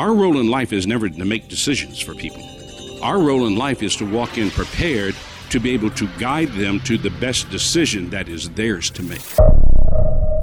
Our 0.00 0.14
role 0.14 0.40
in 0.40 0.48
life 0.48 0.72
is 0.72 0.86
never 0.86 1.10
to 1.10 1.24
make 1.26 1.48
decisions 1.48 2.00
for 2.00 2.14
people. 2.14 2.42
Our 3.02 3.18
role 3.18 3.46
in 3.46 3.56
life 3.56 3.82
is 3.82 3.94
to 3.96 4.10
walk 4.10 4.38
in 4.38 4.50
prepared 4.50 5.14
to 5.50 5.60
be 5.60 5.72
able 5.72 5.90
to 5.90 6.08
guide 6.18 6.48
them 6.52 6.80
to 6.84 6.96
the 6.96 7.10
best 7.10 7.50
decision 7.50 8.08
that 8.08 8.26
is 8.26 8.48
theirs 8.48 8.88
to 8.92 9.02
make. 9.02 9.20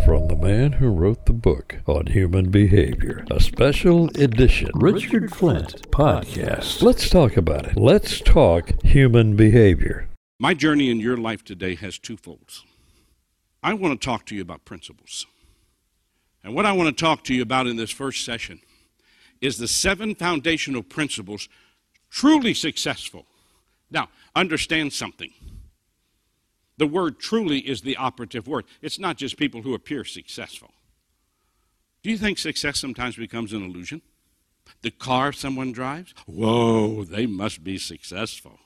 From 0.05 0.27
the 0.27 0.37
man 0.39 0.73
who 0.73 0.89
wrote 0.89 1.25
the 1.25 1.33
book 1.33 1.77
on 1.87 2.05
human 2.05 2.51
behavior, 2.51 3.25
a 3.31 3.39
special 3.39 4.09
edition 4.09 4.69
Richard 4.75 5.35
Flint 5.35 5.89
podcast. 5.89 6.83
Let's 6.83 7.09
talk 7.09 7.35
about 7.35 7.65
it. 7.65 7.75
Let's 7.75 8.21
talk 8.21 8.79
human 8.83 9.35
behavior. 9.35 10.07
My 10.39 10.53
journey 10.53 10.91
in 10.91 10.99
your 10.99 11.17
life 11.17 11.43
today 11.43 11.73
has 11.73 11.97
two 11.97 12.15
folds. 12.15 12.63
I 13.63 13.73
want 13.73 13.99
to 13.99 14.05
talk 14.05 14.27
to 14.27 14.35
you 14.35 14.43
about 14.43 14.65
principles. 14.65 15.25
And 16.43 16.53
what 16.53 16.67
I 16.67 16.73
want 16.73 16.95
to 16.95 17.03
talk 17.03 17.23
to 17.23 17.33
you 17.33 17.41
about 17.41 17.65
in 17.65 17.75
this 17.77 17.89
first 17.89 18.23
session 18.23 18.61
is 19.41 19.57
the 19.57 19.67
seven 19.67 20.15
foundational 20.15 20.83
principles 20.83 21.49
truly 22.09 22.53
successful. 22.53 23.25
Now, 23.89 24.09
understand 24.35 24.93
something. 24.93 25.31
The 26.77 26.87
word 26.87 27.19
truly 27.19 27.59
is 27.59 27.81
the 27.81 27.97
operative 27.97 28.47
word. 28.47 28.65
It's 28.81 28.99
not 28.99 29.17
just 29.17 29.37
people 29.37 29.61
who 29.61 29.73
appear 29.73 30.03
successful. 30.03 30.71
Do 32.03 32.11
you 32.11 32.17
think 32.17 32.37
success 32.37 32.79
sometimes 32.79 33.15
becomes 33.15 33.53
an 33.53 33.63
illusion? 33.63 34.01
The 34.81 34.91
car 34.91 35.31
someone 35.31 35.71
drives? 35.71 36.13
Whoa, 36.25 37.03
they 37.03 37.25
must 37.25 37.63
be 37.63 37.77
successful. 37.77 38.59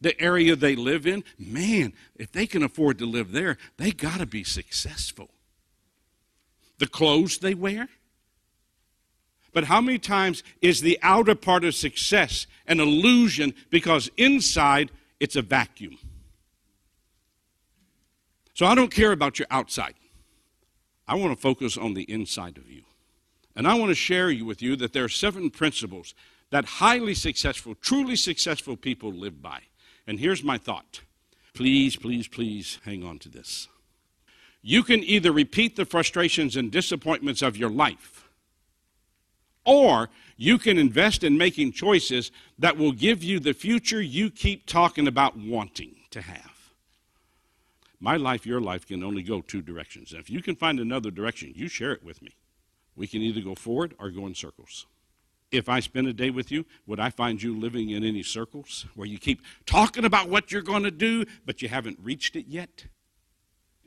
The 0.00 0.18
area 0.20 0.56
they 0.56 0.74
live 0.74 1.06
in? 1.06 1.24
Man, 1.38 1.92
if 2.16 2.32
they 2.32 2.46
can 2.46 2.62
afford 2.62 2.98
to 2.98 3.06
live 3.06 3.32
there, 3.32 3.58
they 3.76 3.90
got 3.90 4.20
to 4.20 4.26
be 4.26 4.44
successful. 4.44 5.28
The 6.78 6.86
clothes 6.86 7.38
they 7.38 7.54
wear? 7.54 7.88
But 9.52 9.64
how 9.64 9.80
many 9.80 9.98
times 9.98 10.42
is 10.60 10.80
the 10.80 10.98
outer 11.02 11.34
part 11.34 11.64
of 11.64 11.74
success 11.74 12.46
an 12.66 12.80
illusion 12.80 13.54
because 13.68 14.10
inside 14.16 14.90
it's 15.18 15.36
a 15.36 15.42
vacuum? 15.42 15.98
So 18.54 18.66
I 18.66 18.74
don't 18.74 18.92
care 18.92 19.12
about 19.12 19.38
your 19.38 19.48
outside. 19.50 19.94
I 21.08 21.14
want 21.14 21.34
to 21.34 21.40
focus 21.40 21.76
on 21.76 21.94
the 21.94 22.02
inside 22.02 22.56
of 22.58 22.70
you. 22.70 22.82
And 23.56 23.66
I 23.66 23.74
want 23.74 23.90
to 23.90 23.96
share 23.96 24.32
with 24.44 24.62
you 24.62 24.76
that 24.76 24.92
there 24.92 25.04
are 25.04 25.08
seven 25.08 25.50
principles 25.50 26.14
that 26.50 26.64
highly 26.64 27.14
successful, 27.14 27.74
truly 27.74 28.16
successful 28.16 28.76
people 28.76 29.12
live 29.12 29.42
by. 29.42 29.62
And 30.06 30.20
here's 30.20 30.44
my 30.44 30.58
thought. 30.58 31.00
Please, 31.54 31.96
please, 31.96 32.28
please 32.28 32.78
hang 32.84 33.04
on 33.04 33.18
to 33.20 33.28
this. 33.28 33.68
You 34.62 34.82
can 34.82 35.02
either 35.02 35.32
repeat 35.32 35.76
the 35.76 35.84
frustrations 35.84 36.56
and 36.56 36.70
disappointments 36.70 37.42
of 37.42 37.56
your 37.56 37.70
life 37.70 38.19
or 39.64 40.08
you 40.36 40.58
can 40.58 40.78
invest 40.78 41.22
in 41.22 41.36
making 41.36 41.72
choices 41.72 42.32
that 42.58 42.76
will 42.76 42.92
give 42.92 43.22
you 43.22 43.38
the 43.38 43.52
future 43.52 44.00
you 44.00 44.30
keep 44.30 44.66
talking 44.66 45.06
about 45.06 45.36
wanting 45.36 45.96
to 46.10 46.22
have. 46.22 46.50
My 48.00 48.16
life, 48.16 48.46
your 48.46 48.60
life 48.60 48.86
can 48.86 49.04
only 49.04 49.22
go 49.22 49.42
two 49.42 49.60
directions. 49.60 50.12
And 50.12 50.20
if 50.20 50.30
you 50.30 50.40
can 50.40 50.56
find 50.56 50.80
another 50.80 51.10
direction, 51.10 51.52
you 51.54 51.68
share 51.68 51.92
it 51.92 52.02
with 52.02 52.22
me. 52.22 52.34
We 52.96 53.06
can 53.06 53.20
either 53.20 53.42
go 53.42 53.54
forward 53.54 53.94
or 53.98 54.10
go 54.10 54.26
in 54.26 54.34
circles. 54.34 54.86
If 55.52 55.68
I 55.68 55.80
spend 55.80 56.06
a 56.06 56.12
day 56.12 56.30
with 56.30 56.50
you, 56.50 56.64
would 56.86 57.00
I 57.00 57.10
find 57.10 57.42
you 57.42 57.58
living 57.58 57.90
in 57.90 58.04
any 58.04 58.22
circles 58.22 58.86
where 58.94 59.06
you 59.06 59.18
keep 59.18 59.42
talking 59.66 60.04
about 60.04 60.28
what 60.28 60.52
you're 60.52 60.62
going 60.62 60.84
to 60.84 60.90
do, 60.90 61.24
but 61.44 61.60
you 61.60 61.68
haven't 61.68 61.98
reached 62.00 62.36
it 62.36 62.46
yet? 62.46 62.86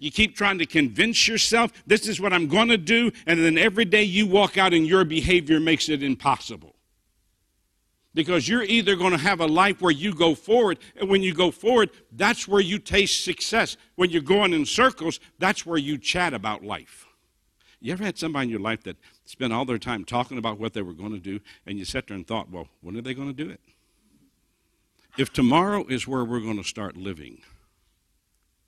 You 0.04 0.12
keep 0.12 0.36
trying 0.36 0.58
to 0.58 0.66
convince 0.66 1.30
yourself 1.30 1.72
this 1.88 2.10
is 2.10 2.20
what 2.20 2.34
I'm 2.34 2.48
going 2.48 2.68
to 2.68 2.78
do, 2.78 3.10
and 3.26 3.42
then 3.42 3.58
every 3.58 3.86
day 3.86 4.04
you 4.04 4.28
walk 4.28 4.58
out 4.58 4.74
and 4.74 4.86
your 4.86 5.06
behavior 5.06 5.62
makes 5.62 5.88
it 5.88 6.04
impossible. 6.04 6.76
Because 8.14 8.46
you're 8.50 8.64
either 8.64 8.98
going 8.98 9.14
to 9.14 9.18
have 9.18 9.40
a 9.40 9.46
life 9.46 9.82
where 9.82 9.94
you 9.94 10.14
go 10.14 10.36
forward, 10.36 10.80
and 10.98 11.10
when 11.10 11.24
you 11.24 11.34
go 11.34 11.52
forward, 11.52 11.90
that's 12.12 12.50
where 12.50 12.60
you 12.60 12.80
taste 12.80 13.24
success. 13.24 13.78
When 13.96 14.10
you're 14.10 14.22
going 14.22 14.52
in 14.52 14.66
circles, 14.66 15.22
that's 15.40 15.66
where 15.66 15.78
you 15.78 15.98
chat 15.98 16.34
about 16.34 16.66
life. 16.66 17.06
You 17.80 17.94
ever 17.94 18.04
had 18.04 18.18
somebody 18.18 18.48
in 18.48 18.50
your 18.50 18.60
life 18.60 18.84
that 18.84 18.98
spent 19.24 19.54
all 19.54 19.64
their 19.64 19.78
time 19.78 20.04
talking 20.04 20.38
about 20.38 20.60
what 20.60 20.74
they 20.74 20.82
were 20.82 20.92
going 20.92 21.14
to 21.14 21.20
do, 21.20 21.40
and 21.66 21.80
you 21.80 21.86
sat 21.86 22.08
there 22.08 22.18
and 22.18 22.28
thought, 22.28 22.52
well, 22.52 22.68
when 22.82 22.98
are 22.98 23.02
they 23.02 23.14
going 23.14 23.34
to 23.34 23.44
do 23.46 23.50
it? 23.50 23.62
If 25.18 25.32
tomorrow 25.32 25.86
is 25.88 26.10
where 26.10 26.26
we're 26.26 26.42
going 26.42 26.58
to 26.58 26.68
start 26.68 26.98
living, 26.98 27.42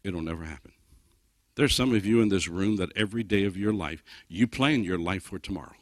it'll 0.01 0.21
never 0.21 0.45
happen. 0.45 0.71
There's 1.55 1.73
some 1.73 1.95
of 1.95 2.05
you 2.05 2.21
in 2.21 2.29
this 2.29 2.47
room 2.47 2.75
that 2.77 2.95
every 2.95 3.23
day 3.23 3.45
of 3.45 3.55
your 3.57 3.73
life, 3.73 4.03
you 4.27 4.45
plan 4.45 4.83
your 4.83 4.99
life 4.99 5.23
for 5.23 5.39
tomorrow. 5.39 5.75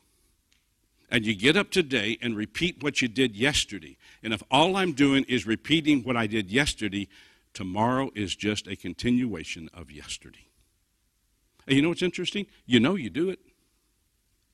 And 1.10 1.26
you 1.26 1.36
get 1.36 1.58
up 1.58 1.72
today 1.72 2.18
and 2.22 2.36
repeat 2.36 2.82
what 2.82 3.02
you 3.02 3.08
did 3.08 3.36
yesterday. 3.36 3.98
And 4.24 4.34
if 4.34 4.42
all 4.50 4.76
I'm 4.76 4.94
doing 4.94 5.26
is 5.26 5.46
repeating 5.46 6.04
what 6.04 6.18
I 6.18 6.28
did 6.28 6.52
yesterday, 6.52 7.08
tomorrow 7.54 8.12
is 8.16 8.36
just 8.36 8.68
a 8.68 8.76
continuation 8.76 9.70
of 9.74 9.92
yesterday. 9.92 10.48
And 11.68 11.76
you 11.76 11.82
know 11.82 11.90
what's 11.90 12.02
interesting? 12.02 12.48
You 12.66 12.80
know 12.80 12.96
you 12.96 13.10
do 13.10 13.30
it, 13.30 13.40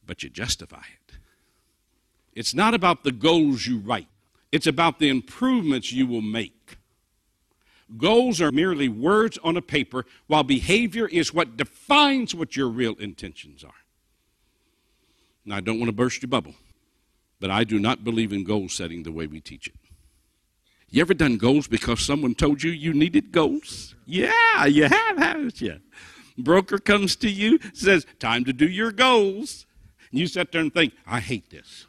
but 0.05 0.23
you 0.23 0.29
justify 0.29 0.83
it. 0.93 1.15
It's 2.33 2.53
not 2.53 2.73
about 2.73 3.03
the 3.03 3.11
goals 3.11 3.65
you 3.65 3.79
write, 3.79 4.07
it's 4.51 4.67
about 4.67 4.99
the 4.99 5.09
improvements 5.09 5.91
you 5.91 6.07
will 6.07 6.21
make. 6.21 6.78
Goals 7.97 8.39
are 8.39 8.51
merely 8.51 8.87
words 8.87 9.39
on 9.43 9.57
a 9.57 9.61
paper, 9.61 10.05
while 10.27 10.43
behavior 10.43 11.07
is 11.07 11.33
what 11.33 11.57
defines 11.57 12.35
what 12.35 12.55
your 12.55 12.69
real 12.69 12.95
intentions 12.95 13.63
are. 13.63 13.71
Now, 15.45 15.55
I 15.55 15.61
don't 15.61 15.79
want 15.79 15.89
to 15.89 15.95
burst 15.95 16.21
your 16.21 16.29
bubble, 16.29 16.53
but 17.39 17.49
I 17.49 17.63
do 17.63 17.79
not 17.79 18.03
believe 18.03 18.31
in 18.31 18.43
goal 18.43 18.69
setting 18.69 19.03
the 19.03 19.11
way 19.11 19.25
we 19.25 19.39
teach 19.39 19.67
it. 19.67 19.75
You 20.91 21.01
ever 21.01 21.13
done 21.13 21.37
goals 21.37 21.67
because 21.67 22.01
someone 22.01 22.35
told 22.35 22.63
you 22.63 22.71
you 22.71 22.93
needed 22.93 23.31
goals? 23.31 23.95
Yeah, 24.05 24.65
you 24.65 24.83
have, 24.83 25.17
haven't 25.17 25.61
you? 25.61 25.79
Broker 26.37 26.77
comes 26.77 27.15
to 27.17 27.29
you, 27.29 27.59
says, 27.73 28.05
Time 28.19 28.45
to 28.45 28.53
do 28.53 28.67
your 28.67 28.91
goals. 28.91 29.65
And 30.11 30.19
you 30.19 30.27
sit 30.27 30.51
there 30.51 30.61
and 30.61 30.73
think, 30.73 30.93
I 31.05 31.19
hate 31.19 31.49
this. 31.49 31.85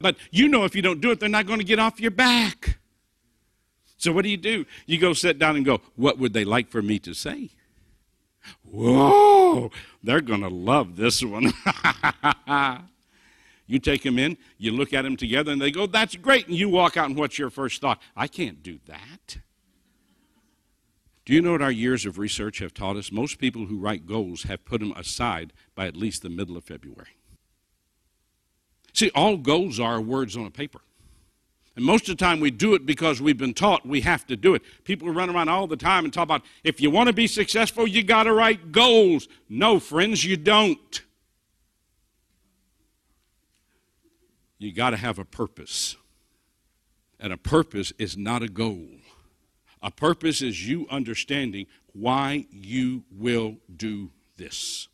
But 0.00 0.16
you 0.30 0.48
know 0.48 0.64
if 0.64 0.74
you 0.74 0.82
don't 0.82 1.00
do 1.00 1.12
it, 1.12 1.20
they're 1.20 1.28
not 1.28 1.46
going 1.46 1.60
to 1.60 1.64
get 1.64 1.78
off 1.78 2.00
your 2.00 2.10
back. 2.10 2.78
So 4.02 4.10
what 4.10 4.24
do 4.24 4.30
you 4.30 4.36
do? 4.36 4.66
You 4.84 4.98
go 4.98 5.12
sit 5.12 5.38
down 5.38 5.54
and 5.54 5.64
go, 5.64 5.80
what 5.94 6.18
would 6.18 6.32
they 6.32 6.44
like 6.44 6.68
for 6.68 6.82
me 6.82 6.98
to 6.98 7.14
say? 7.14 7.50
Whoa, 8.64 9.70
they're 10.02 10.20
going 10.20 10.40
to 10.40 10.48
love 10.48 10.96
this 10.96 11.22
one. 11.22 11.52
you 13.68 13.78
take 13.78 14.02
them 14.02 14.18
in, 14.18 14.38
you 14.58 14.72
look 14.72 14.92
at 14.92 15.02
them 15.02 15.16
together, 15.16 15.52
and 15.52 15.62
they 15.62 15.70
go, 15.70 15.86
that's 15.86 16.16
great. 16.16 16.48
And 16.48 16.56
you 16.56 16.68
walk 16.68 16.96
out, 16.96 17.10
and 17.10 17.16
what's 17.16 17.38
your 17.38 17.48
first 17.48 17.80
thought? 17.80 18.02
I 18.16 18.26
can't 18.26 18.60
do 18.60 18.80
that. 18.86 19.38
Do 21.24 21.32
you 21.32 21.40
know 21.40 21.52
what 21.52 21.62
our 21.62 21.70
years 21.70 22.04
of 22.04 22.18
research 22.18 22.58
have 22.58 22.74
taught 22.74 22.96
us? 22.96 23.12
Most 23.12 23.38
people 23.38 23.66
who 23.66 23.78
write 23.78 24.08
goals 24.08 24.42
have 24.42 24.64
put 24.64 24.80
them 24.80 24.92
aside 24.96 25.52
by 25.76 25.86
at 25.86 25.96
least 25.96 26.22
the 26.22 26.28
middle 26.28 26.56
of 26.56 26.64
February. 26.64 27.18
See, 28.92 29.12
all 29.14 29.36
goals 29.36 29.78
are 29.78 30.00
words 30.00 30.36
on 30.36 30.44
a 30.44 30.50
paper. 30.50 30.80
And 31.74 31.84
most 31.84 32.08
of 32.08 32.18
the 32.18 32.24
time 32.24 32.40
we 32.40 32.50
do 32.50 32.74
it 32.74 32.84
because 32.84 33.22
we've 33.22 33.38
been 33.38 33.54
taught 33.54 33.86
we 33.86 34.02
have 34.02 34.26
to 34.26 34.36
do 34.36 34.54
it. 34.54 34.62
People 34.84 35.10
run 35.10 35.30
around 35.30 35.48
all 35.48 35.66
the 35.66 35.76
time 35.76 36.04
and 36.04 36.12
talk 36.12 36.24
about 36.24 36.42
if 36.64 36.80
you 36.80 36.90
want 36.90 37.06
to 37.06 37.14
be 37.14 37.26
successful, 37.26 37.86
you 37.86 38.02
got 38.02 38.24
to 38.24 38.32
write 38.32 38.72
goals. 38.72 39.26
No, 39.48 39.80
friends, 39.80 40.24
you 40.24 40.36
don't. 40.36 41.02
You 44.58 44.72
got 44.72 44.90
to 44.90 44.96
have 44.96 45.18
a 45.18 45.24
purpose. 45.24 45.96
And 47.18 47.32
a 47.32 47.36
purpose 47.38 47.92
is 47.98 48.16
not 48.16 48.42
a 48.42 48.48
goal. 48.48 48.88
A 49.82 49.90
purpose 49.90 50.42
is 50.42 50.68
you 50.68 50.86
understanding 50.90 51.66
why 51.92 52.46
you 52.50 53.04
will 53.10 53.56
do 53.74 54.10
this. 54.36 54.88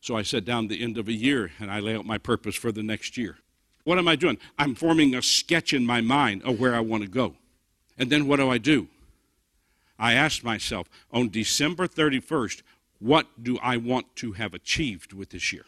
So 0.00 0.16
I 0.16 0.22
sat 0.22 0.44
down 0.44 0.68
the 0.68 0.82
end 0.82 0.96
of 0.96 1.08
a 1.08 1.12
year 1.12 1.52
and 1.58 1.70
I 1.70 1.80
lay 1.80 1.94
out 1.94 2.06
my 2.06 2.18
purpose 2.18 2.54
for 2.54 2.72
the 2.72 2.82
next 2.82 3.18
year. 3.18 3.36
What 3.84 3.98
am 3.98 4.08
I 4.08 4.16
doing? 4.16 4.38
I'm 4.58 4.74
forming 4.74 5.14
a 5.14 5.22
sketch 5.22 5.72
in 5.72 5.86
my 5.86 6.00
mind 6.00 6.42
of 6.42 6.60
where 6.60 6.74
I 6.74 6.80
want 6.80 7.02
to 7.02 7.08
go. 7.08 7.34
And 7.98 8.10
then 8.10 8.26
what 8.26 8.36
do 8.36 8.50
I 8.50 8.58
do? 8.58 8.88
I 9.98 10.14
ask 10.14 10.42
myself, 10.42 10.88
on 11.12 11.28
December 11.28 11.86
31st, 11.86 12.62
what 12.98 13.26
do 13.42 13.58
I 13.62 13.76
want 13.76 14.14
to 14.16 14.32
have 14.32 14.54
achieved 14.54 15.12
with 15.12 15.30
this 15.30 15.52
year? 15.52 15.64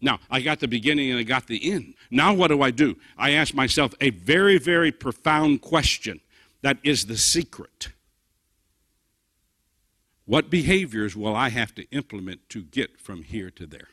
Now, 0.00 0.20
I 0.30 0.40
got 0.40 0.60
the 0.60 0.68
beginning 0.68 1.10
and 1.10 1.18
I 1.18 1.22
got 1.22 1.46
the 1.46 1.72
end. 1.72 1.94
Now, 2.10 2.34
what 2.34 2.48
do 2.48 2.62
I 2.62 2.70
do? 2.70 2.96
I 3.16 3.30
ask 3.30 3.54
myself 3.54 3.94
a 4.00 4.10
very, 4.10 4.58
very 4.58 4.92
profound 4.92 5.62
question 5.62 6.20
that 6.62 6.78
is 6.82 7.06
the 7.06 7.16
secret. 7.16 7.88
What 10.26 10.50
behaviors 10.50 11.16
will 11.16 11.34
I 11.34 11.48
have 11.50 11.74
to 11.76 11.88
implement 11.90 12.48
to 12.50 12.62
get 12.62 13.00
from 13.00 13.22
here 13.22 13.50
to 13.50 13.66
there? 13.66 13.88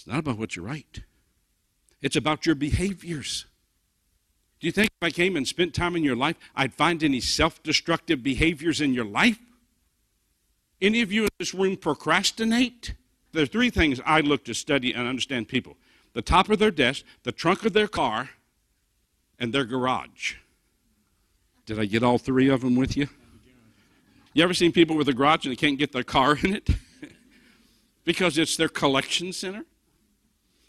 It's 0.00 0.06
not 0.06 0.20
about 0.20 0.38
what 0.38 0.56
you 0.56 0.62
write, 0.62 1.02
it's 2.00 2.16
about 2.16 2.46
your 2.46 2.54
behaviors. 2.54 3.44
Do 4.58 4.66
you 4.66 4.72
think 4.72 4.90
if 4.98 5.06
I 5.06 5.10
came 5.10 5.36
and 5.36 5.46
spent 5.46 5.74
time 5.74 5.94
in 5.94 6.02
your 6.02 6.16
life, 6.16 6.36
I'd 6.56 6.72
find 6.72 7.02
any 7.02 7.20
self 7.20 7.62
destructive 7.62 8.22
behaviors 8.22 8.80
in 8.80 8.94
your 8.94 9.04
life? 9.04 9.38
Any 10.80 11.02
of 11.02 11.12
you 11.12 11.24
in 11.24 11.28
this 11.38 11.52
room 11.52 11.76
procrastinate? 11.76 12.94
There 13.32 13.42
are 13.42 13.46
three 13.46 13.68
things 13.68 14.00
I 14.06 14.20
look 14.20 14.42
to 14.46 14.54
study 14.54 14.94
and 14.94 15.06
understand 15.06 15.48
people 15.48 15.76
the 16.14 16.22
top 16.22 16.48
of 16.48 16.58
their 16.58 16.70
desk, 16.70 17.04
the 17.24 17.32
trunk 17.32 17.66
of 17.66 17.74
their 17.74 17.86
car, 17.86 18.30
and 19.38 19.52
their 19.52 19.66
garage. 19.66 20.36
Did 21.66 21.78
I 21.78 21.84
get 21.84 22.02
all 22.02 22.16
three 22.16 22.48
of 22.48 22.62
them 22.62 22.74
with 22.74 22.96
you? 22.96 23.06
You 24.32 24.44
ever 24.44 24.54
seen 24.54 24.72
people 24.72 24.96
with 24.96 25.10
a 25.10 25.14
garage 25.14 25.44
and 25.44 25.52
they 25.52 25.56
can't 25.56 25.78
get 25.78 25.92
their 25.92 26.04
car 26.04 26.38
in 26.42 26.54
it? 26.54 26.70
because 28.04 28.38
it's 28.38 28.56
their 28.56 28.70
collection 28.70 29.34
center? 29.34 29.66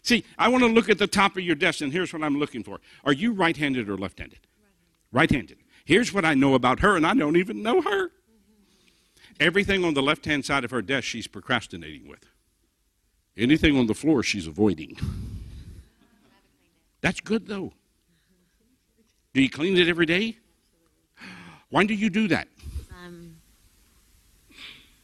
See, 0.02 0.24
I 0.36 0.48
want 0.48 0.64
to 0.64 0.68
look 0.68 0.88
at 0.88 0.98
the 0.98 1.06
top 1.06 1.36
of 1.36 1.44
your 1.44 1.54
desk, 1.54 1.80
and 1.80 1.92
here's 1.92 2.12
what 2.12 2.22
I'm 2.22 2.38
looking 2.38 2.64
for. 2.64 2.80
Are 3.04 3.12
you 3.12 3.32
right 3.32 3.56
handed 3.56 3.88
or 3.88 3.96
left 3.96 4.18
handed? 4.18 4.40
Right 5.12 5.30
handed. 5.30 5.58
Here's 5.84 6.12
what 6.12 6.24
I 6.24 6.34
know 6.34 6.54
about 6.54 6.80
her, 6.80 6.96
and 6.96 7.06
I 7.06 7.14
don't 7.14 7.36
even 7.36 7.62
know 7.62 7.80
her. 7.80 8.10
Everything 9.38 9.84
on 9.84 9.94
the 9.94 10.02
left 10.02 10.24
hand 10.24 10.44
side 10.44 10.64
of 10.64 10.70
her 10.72 10.82
desk, 10.82 11.04
she's 11.04 11.26
procrastinating 11.26 12.08
with. 12.08 12.26
Anything 13.36 13.78
on 13.78 13.86
the 13.86 13.94
floor, 13.94 14.22
she's 14.22 14.46
avoiding. 14.46 14.96
That's 17.00 17.20
good, 17.20 17.46
though. 17.46 17.72
Do 19.34 19.40
you 19.40 19.48
clean 19.48 19.76
it 19.76 19.88
every 19.88 20.06
day? 20.06 20.36
Why 21.70 21.84
do 21.84 21.94
you 21.94 22.10
do 22.10 22.28
that? 22.28 22.48
Um, 22.90 23.36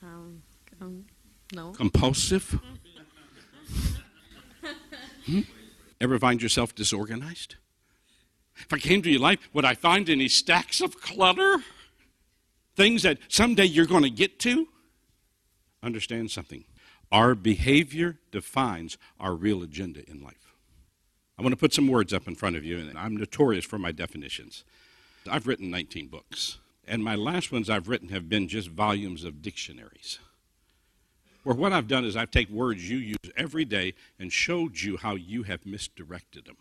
um, 0.03 0.43
um, 0.81 1.05
no. 1.55 1.73
Compulsive? 1.73 2.61
Hmm? 5.29 5.41
Ever 6.01 6.19
find 6.19 6.41
yourself 6.41 6.75
disorganized? 6.75 7.57
If 8.57 8.73
I 8.73 8.79
came 8.79 9.03
to 9.03 9.11
your 9.11 9.21
life, 9.21 9.49
would 9.53 9.65
I 9.65 9.75
find 9.75 10.09
any 10.09 10.29
stacks 10.29 10.81
of 10.81 11.01
clutter? 11.01 11.63
Things 12.77 13.03
that 13.03 13.19
someday 13.29 13.65
you're 13.65 13.87
going 13.87 14.03
to 14.03 14.11
get 14.11 14.39
to? 14.41 14.69
Understand 15.83 16.31
something. 16.31 16.65
Our 17.11 17.35
behavior 17.35 18.19
defines 18.31 18.99
our 19.19 19.35
real 19.35 19.63
agenda 19.63 20.09
in 20.09 20.23
life. 20.23 20.55
I 21.39 21.43
want 21.43 21.53
to 21.53 21.57
put 21.57 21.73
some 21.73 21.89
words 21.89 22.13
up 22.13 22.27
in 22.27 22.35
front 22.35 22.57
of 22.57 22.65
you, 22.65 22.79
and 22.79 22.99
I'm 22.99 23.17
notorious 23.17 23.65
for 23.65 23.79
my 23.79 23.93
definitions. 23.93 24.65
I've 25.31 25.47
written 25.47 25.71
19 25.71 26.09
books, 26.09 26.59
and 26.87 27.03
my 27.03 27.15
last 27.15 27.53
ones 27.53 27.71
I've 27.71 27.89
written 27.89 28.09
have 28.09 28.29
been 28.29 28.49
just 28.49 28.69
volumes 28.69 29.25
of 29.25 29.41
dictionaries. 29.41 30.19
Where 31.49 31.57
what 31.57 31.73
I've 31.73 31.89
done 31.89 32.05
is 32.05 32.15
I've 32.15 32.31
taken 32.31 32.55
words 32.55 32.91
you 32.91 32.99
use 32.99 33.33
every 33.35 33.65
day 33.65 33.95
and 34.19 34.31
showed 34.31 34.83
you 34.83 34.99
how 34.99 35.15
you 35.15 35.45
have 35.45 35.65
misdirected 35.65 36.45
them. 36.45 36.59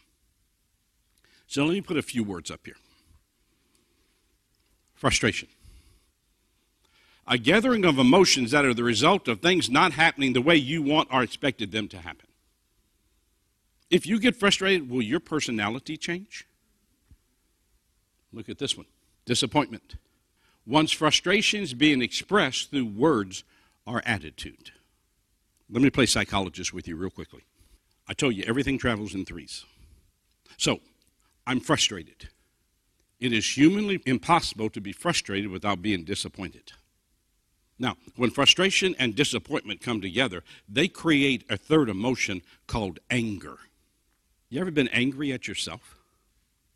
So 1.46 1.66
let 1.66 1.74
me 1.74 1.82
put 1.82 1.98
a 1.98 2.02
few 2.02 2.24
words 2.24 2.50
up 2.50 2.62
here 2.64 2.78
frustration. 4.96 5.50
A 7.28 7.38
gathering 7.38 7.84
of 7.84 8.00
emotions 8.00 8.52
that 8.52 8.64
are 8.64 8.74
the 8.74 8.86
result 8.86 9.28
of 9.28 9.42
things 9.42 9.70
not 9.70 9.92
happening 9.92 10.32
the 10.32 10.42
way 10.42 10.56
you 10.56 10.82
want 10.82 11.10
or 11.12 11.22
expected 11.22 11.74
them 11.74 11.90
to 11.90 11.98
happen. 11.98 12.28
If 13.90 14.08
you 14.08 14.22
get 14.22 14.38
frustrated, 14.38 14.90
will 14.90 15.02
your 15.02 15.20
personality 15.20 15.98
change? 15.98 16.48
Look 18.32 18.48
at 18.48 18.58
this 18.58 18.78
one 18.78 18.88
disappointment. 19.26 19.96
One's 20.66 20.94
frustrations 20.94 21.74
being 21.74 22.02
expressed 22.02 22.72
through 22.72 22.86
words 22.86 23.44
or 23.86 24.02
attitude. 24.06 24.72
Let 25.70 25.82
me 25.82 25.90
play 25.90 26.06
psychologist 26.06 26.74
with 26.74 26.88
you 26.88 26.96
real 26.96 27.10
quickly. 27.10 27.44
I 28.08 28.14
told 28.14 28.36
you 28.36 28.44
everything 28.48 28.78
travels 28.78 29.14
in 29.14 29.26
threes. 29.26 29.66
So, 30.58 30.80
I'm 31.46 31.60
frustrated. 31.60 32.30
It 33.20 33.34
is 33.34 33.58
humanly 33.58 34.02
impossible 34.06 34.70
to 34.70 34.82
be 34.82 34.92
frustrated 34.92 35.50
without 35.50 35.82
being 35.82 36.04
disappointed. 36.04 36.74
Now, 37.80 37.96
when 38.16 38.32
frustration 38.32 38.96
and 38.98 39.16
disappointment 39.16 39.82
come 39.82 40.02
together, 40.02 40.44
they 40.68 40.88
create 40.88 41.44
a 41.50 41.58
third 41.58 41.90
emotion 41.90 42.42
called 42.66 43.00
anger. 43.10 43.58
You 44.50 44.62
ever 44.62 44.72
been 44.72 44.88
angry 44.90 45.32
at 45.32 45.48
yourself? 45.48 45.98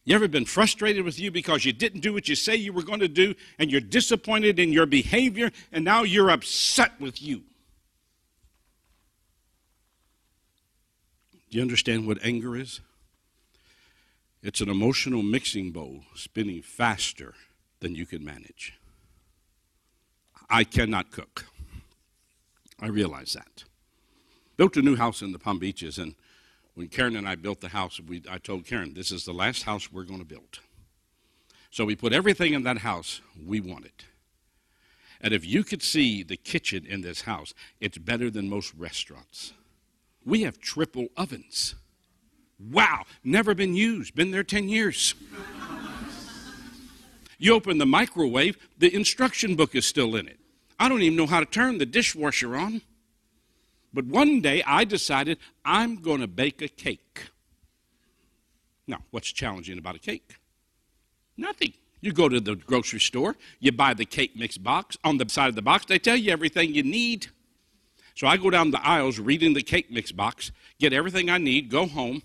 You 0.03 0.15
ever 0.15 0.27
been 0.27 0.45
frustrated 0.45 1.05
with 1.05 1.19
you 1.19 1.31
because 1.31 1.63
you 1.63 1.73
didn't 1.73 2.01
do 2.01 2.13
what 2.13 2.27
you 2.27 2.35
say 2.35 2.55
you 2.55 2.73
were 2.73 2.83
going 2.83 2.99
to 2.99 3.07
do 3.07 3.35
and 3.59 3.71
you're 3.71 3.81
disappointed 3.81 4.59
in 4.59 4.73
your 4.73 4.85
behavior 4.85 5.51
and 5.71 5.85
now 5.85 6.03
you're 6.03 6.31
upset 6.31 6.99
with 6.99 7.21
you? 7.21 7.43
Do 11.51 11.57
you 11.57 11.61
understand 11.61 12.07
what 12.07 12.17
anger 12.23 12.55
is? 12.55 12.79
It's 14.41 14.61
an 14.61 14.69
emotional 14.69 15.21
mixing 15.21 15.71
bowl 15.71 16.05
spinning 16.15 16.61
faster 16.61 17.33
than 17.81 17.93
you 17.93 18.05
can 18.05 18.23
manage. 18.23 18.73
I 20.49 20.63
cannot 20.63 21.11
cook. 21.11 21.45
I 22.79 22.87
realize 22.87 23.33
that. 23.33 23.65
Built 24.55 24.77
a 24.77 24.81
new 24.81 24.95
house 24.95 25.21
in 25.21 25.33
the 25.33 25.39
Palm 25.39 25.59
Beaches, 25.59 25.97
and 25.97 26.15
when 26.75 26.87
Karen 26.87 27.17
and 27.17 27.27
I 27.27 27.35
built 27.35 27.59
the 27.59 27.69
house, 27.69 27.99
we, 27.99 28.23
I 28.29 28.37
told 28.37 28.65
Karen, 28.65 28.93
this 28.93 29.11
is 29.11 29.25
the 29.25 29.33
last 29.33 29.63
house 29.63 29.91
we're 29.91 30.03
going 30.03 30.19
to 30.19 30.25
build. 30.25 30.59
So 31.69 31.83
we 31.83 31.95
put 31.95 32.13
everything 32.13 32.53
in 32.53 32.63
that 32.63 32.79
house 32.79 33.19
we 33.45 33.59
wanted. 33.59 34.05
And 35.19 35.33
if 35.33 35.45
you 35.45 35.63
could 35.63 35.83
see 35.83 36.23
the 36.23 36.37
kitchen 36.37 36.85
in 36.85 37.01
this 37.01 37.21
house, 37.21 37.53
it's 37.81 37.97
better 37.97 38.29
than 38.29 38.49
most 38.49 38.73
restaurants. 38.75 39.53
We 40.25 40.43
have 40.43 40.59
triple 40.59 41.07
ovens. 41.17 41.75
Wow, 42.59 43.03
never 43.23 43.55
been 43.55 43.73
used, 43.73 44.13
been 44.13 44.31
there 44.31 44.43
10 44.43 44.69
years. 44.69 45.15
you 47.39 47.53
open 47.53 47.79
the 47.79 47.85
microwave, 47.85 48.57
the 48.77 48.93
instruction 48.93 49.55
book 49.55 49.73
is 49.73 49.85
still 49.85 50.15
in 50.15 50.27
it. 50.27 50.39
I 50.79 50.89
don't 50.89 51.01
even 51.01 51.17
know 51.17 51.27
how 51.27 51.39
to 51.39 51.45
turn 51.45 51.77
the 51.77 51.85
dishwasher 51.85 52.55
on. 52.55 52.81
But 53.93 54.05
one 54.05 54.41
day 54.41 54.63
I 54.65 54.83
decided 54.85 55.37
I'm 55.65 55.97
going 55.97 56.21
to 56.21 56.27
bake 56.27 56.61
a 56.61 56.67
cake. 56.67 57.29
Now, 58.87 58.99
what's 59.11 59.31
challenging 59.31 59.77
about 59.77 59.95
a 59.95 59.99
cake? 59.99 60.35
Nothing. 61.37 61.73
You 61.99 62.13
go 62.13 62.27
to 62.27 62.39
the 62.39 62.55
grocery 62.55 62.99
store, 62.99 63.35
you 63.59 63.71
buy 63.71 63.93
the 63.93 64.05
cake 64.05 64.35
mix 64.35 64.57
box. 64.57 64.97
On 65.03 65.17
the 65.17 65.29
side 65.29 65.49
of 65.49 65.55
the 65.55 65.61
box, 65.61 65.85
they 65.85 65.99
tell 65.99 66.15
you 66.15 66.31
everything 66.31 66.73
you 66.73 66.83
need. 66.83 67.27
So 68.21 68.27
I 68.27 68.37
go 68.37 68.51
down 68.51 68.69
the 68.69 68.87
aisles 68.87 69.17
reading 69.17 69.55
the 69.55 69.63
cake 69.63 69.89
mix 69.89 70.11
box, 70.11 70.51
get 70.77 70.93
everything 70.93 71.31
I 71.31 71.39
need, 71.39 71.71
go 71.71 71.87
home, 71.87 72.21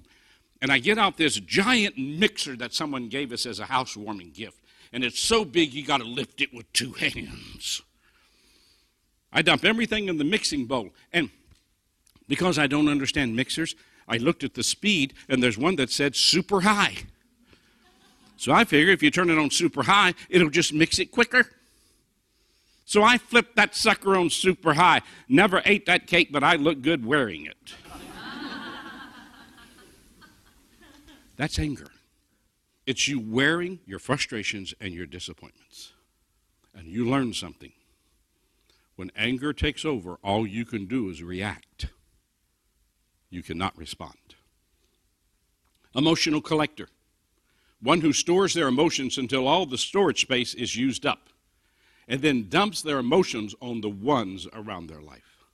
and 0.60 0.70
I 0.70 0.78
get 0.78 0.98
out 0.98 1.16
this 1.16 1.40
giant 1.40 1.96
mixer 1.96 2.54
that 2.56 2.74
someone 2.74 3.08
gave 3.08 3.32
us 3.32 3.46
as 3.46 3.60
a 3.60 3.64
housewarming 3.64 4.32
gift. 4.32 4.60
And 4.92 5.02
it's 5.02 5.18
so 5.18 5.42
big 5.42 5.72
you 5.72 5.86
got 5.86 6.02
to 6.02 6.06
lift 6.06 6.42
it 6.42 6.52
with 6.52 6.70
two 6.74 6.92
hands. 6.92 7.80
I 9.32 9.40
dump 9.40 9.64
everything 9.64 10.08
in 10.08 10.18
the 10.18 10.24
mixing 10.24 10.66
bowl. 10.66 10.90
And 11.14 11.30
because 12.28 12.58
I 12.58 12.66
don't 12.66 12.88
understand 12.88 13.34
mixers, 13.34 13.74
I 14.06 14.18
looked 14.18 14.44
at 14.44 14.52
the 14.52 14.62
speed, 14.62 15.14
and 15.30 15.42
there's 15.42 15.56
one 15.56 15.76
that 15.76 15.88
said 15.88 16.14
super 16.14 16.60
high. 16.60 16.96
So 18.36 18.52
I 18.52 18.66
figure 18.66 18.92
if 18.92 19.02
you 19.02 19.10
turn 19.10 19.30
it 19.30 19.38
on 19.38 19.50
super 19.50 19.84
high, 19.84 20.12
it'll 20.28 20.50
just 20.50 20.74
mix 20.74 20.98
it 20.98 21.10
quicker. 21.10 21.48
So 22.86 23.02
I 23.02 23.18
flipped 23.18 23.56
that 23.56 23.74
sucker 23.74 24.16
on 24.16 24.30
super 24.30 24.74
high. 24.74 25.02
Never 25.28 25.60
ate 25.64 25.86
that 25.86 26.06
cake, 26.06 26.28
but 26.30 26.44
I 26.44 26.54
look 26.54 26.82
good 26.82 27.04
wearing 27.04 27.44
it. 27.44 27.74
That's 31.36 31.58
anger. 31.58 31.88
It's 32.86 33.08
you 33.08 33.18
wearing 33.18 33.80
your 33.86 33.98
frustrations 33.98 34.72
and 34.80 34.94
your 34.94 35.04
disappointments. 35.04 35.92
And 36.74 36.86
you 36.86 37.04
learn 37.04 37.34
something. 37.34 37.72
When 38.94 39.10
anger 39.16 39.52
takes 39.52 39.84
over, 39.84 40.18
all 40.22 40.46
you 40.46 40.64
can 40.64 40.86
do 40.86 41.10
is 41.10 41.22
react 41.22 41.88
you 43.28 43.42
cannot 43.42 43.76
respond. 43.76 44.36
Emotional 45.94 46.40
collector, 46.40 46.88
one 47.82 48.00
who 48.00 48.12
stores 48.12 48.54
their 48.54 48.68
emotions 48.68 49.18
until 49.18 49.48
all 49.48 49.66
the 49.66 49.76
storage 49.76 50.20
space 50.20 50.54
is 50.54 50.76
used 50.76 51.04
up 51.04 51.30
and 52.08 52.22
then 52.22 52.48
dumps 52.48 52.82
their 52.82 52.98
emotions 52.98 53.54
on 53.60 53.80
the 53.80 53.88
ones 53.88 54.46
around 54.52 54.88
their 54.88 55.00
life. 55.00 55.44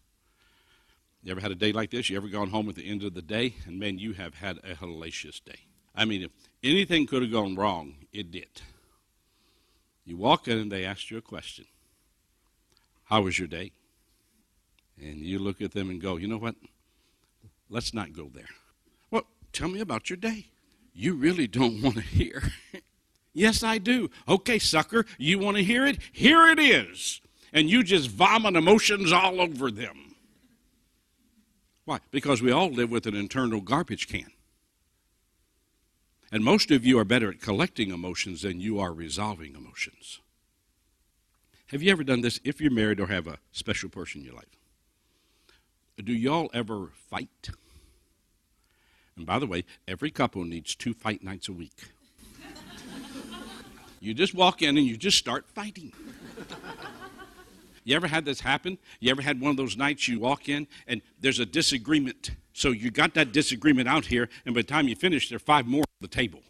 You 1.22 1.32
ever 1.32 1.40
had 1.40 1.52
a 1.52 1.56
day 1.56 1.72
like 1.72 1.90
this? 1.90 2.10
You 2.10 2.16
ever 2.16 2.28
gone 2.28 2.50
home 2.50 2.68
at 2.68 2.74
the 2.74 2.88
end 2.88 3.04
of 3.04 3.14
the 3.14 3.22
day 3.22 3.54
and 3.66 3.78
man, 3.78 3.98
you 3.98 4.12
have 4.14 4.34
had 4.34 4.58
a 4.58 4.74
hellacious 4.74 5.42
day. 5.44 5.60
I 5.94 6.04
mean, 6.04 6.22
if 6.22 6.30
anything 6.64 7.06
could 7.06 7.22
have 7.22 7.30
gone 7.30 7.54
wrong, 7.54 7.94
it 8.12 8.30
did. 8.30 8.62
You 10.04 10.16
walk 10.16 10.48
in 10.48 10.58
and 10.58 10.72
they 10.72 10.84
ask 10.84 11.10
you 11.10 11.18
a 11.18 11.22
question 11.22 11.66
How 13.04 13.22
was 13.22 13.38
your 13.38 13.48
day? 13.48 13.72
And 15.00 15.18
you 15.18 15.38
look 15.38 15.60
at 15.62 15.72
them 15.72 15.90
and 15.90 16.00
go, 16.00 16.16
You 16.16 16.26
know 16.26 16.38
what? 16.38 16.56
Let's 17.70 17.94
not 17.94 18.12
go 18.12 18.30
there. 18.32 18.48
Well, 19.10 19.26
tell 19.52 19.68
me 19.68 19.80
about 19.80 20.10
your 20.10 20.16
day. 20.16 20.46
You 20.92 21.14
really 21.14 21.46
don't 21.46 21.80
want 21.82 21.96
to 21.96 22.02
hear. 22.02 22.42
Yes, 23.32 23.62
I 23.62 23.78
do. 23.78 24.10
Okay, 24.28 24.58
sucker, 24.58 25.06
you 25.18 25.38
want 25.38 25.56
to 25.56 25.64
hear 25.64 25.86
it? 25.86 25.98
Here 26.12 26.48
it 26.48 26.58
is. 26.58 27.20
And 27.52 27.68
you 27.68 27.82
just 27.82 28.10
vomit 28.10 28.56
emotions 28.56 29.12
all 29.12 29.40
over 29.40 29.70
them. 29.70 30.14
Why? 31.84 31.98
Because 32.10 32.40
we 32.40 32.50
all 32.52 32.70
live 32.70 32.90
with 32.90 33.06
an 33.06 33.14
internal 33.14 33.60
garbage 33.60 34.08
can. 34.08 34.30
And 36.30 36.42
most 36.42 36.70
of 36.70 36.86
you 36.86 36.98
are 36.98 37.04
better 37.04 37.30
at 37.30 37.40
collecting 37.40 37.90
emotions 37.90 38.42
than 38.42 38.60
you 38.60 38.80
are 38.80 38.92
resolving 38.92 39.54
emotions. 39.54 40.20
Have 41.66 41.82
you 41.82 41.90
ever 41.90 42.04
done 42.04 42.22
this 42.22 42.40
if 42.44 42.60
you're 42.60 42.70
married 42.70 43.00
or 43.00 43.06
have 43.08 43.26
a 43.26 43.38
special 43.50 43.90
person 43.90 44.20
in 44.20 44.26
your 44.26 44.36
life? 44.36 44.58
Do 46.02 46.12
y'all 46.12 46.50
ever 46.54 46.90
fight? 47.10 47.50
And 49.16 49.26
by 49.26 49.38
the 49.38 49.46
way, 49.46 49.64
every 49.86 50.10
couple 50.10 50.44
needs 50.44 50.74
two 50.74 50.94
fight 50.94 51.22
nights 51.22 51.48
a 51.48 51.52
week. 51.52 51.91
You 54.02 54.14
just 54.14 54.34
walk 54.34 54.62
in 54.62 54.76
and 54.76 54.84
you 54.84 54.96
just 54.96 55.16
start 55.16 55.46
fighting. 55.46 55.92
You 57.84 57.96
ever 57.96 58.08
had 58.08 58.24
this 58.24 58.40
happen? 58.40 58.78
You 59.00 59.10
ever 59.10 59.22
had 59.22 59.40
one 59.40 59.50
of 59.50 59.56
those 59.56 59.76
nights 59.76 60.08
you 60.08 60.18
walk 60.18 60.48
in 60.48 60.66
and 60.86 61.02
there's 61.20 61.38
a 61.38 61.46
disagreement? 61.46 62.30
So 62.52 62.70
you 62.70 62.90
got 62.90 63.14
that 63.14 63.32
disagreement 63.32 63.88
out 63.88 64.06
here, 64.06 64.28
and 64.44 64.54
by 64.54 64.60
the 64.60 64.66
time 64.66 64.88
you 64.88 64.96
finish, 64.96 65.28
there 65.28 65.36
are 65.36 65.40
five 65.40 65.66
more 65.66 65.80
on 65.80 66.00
the 66.00 66.08
table. 66.08 66.40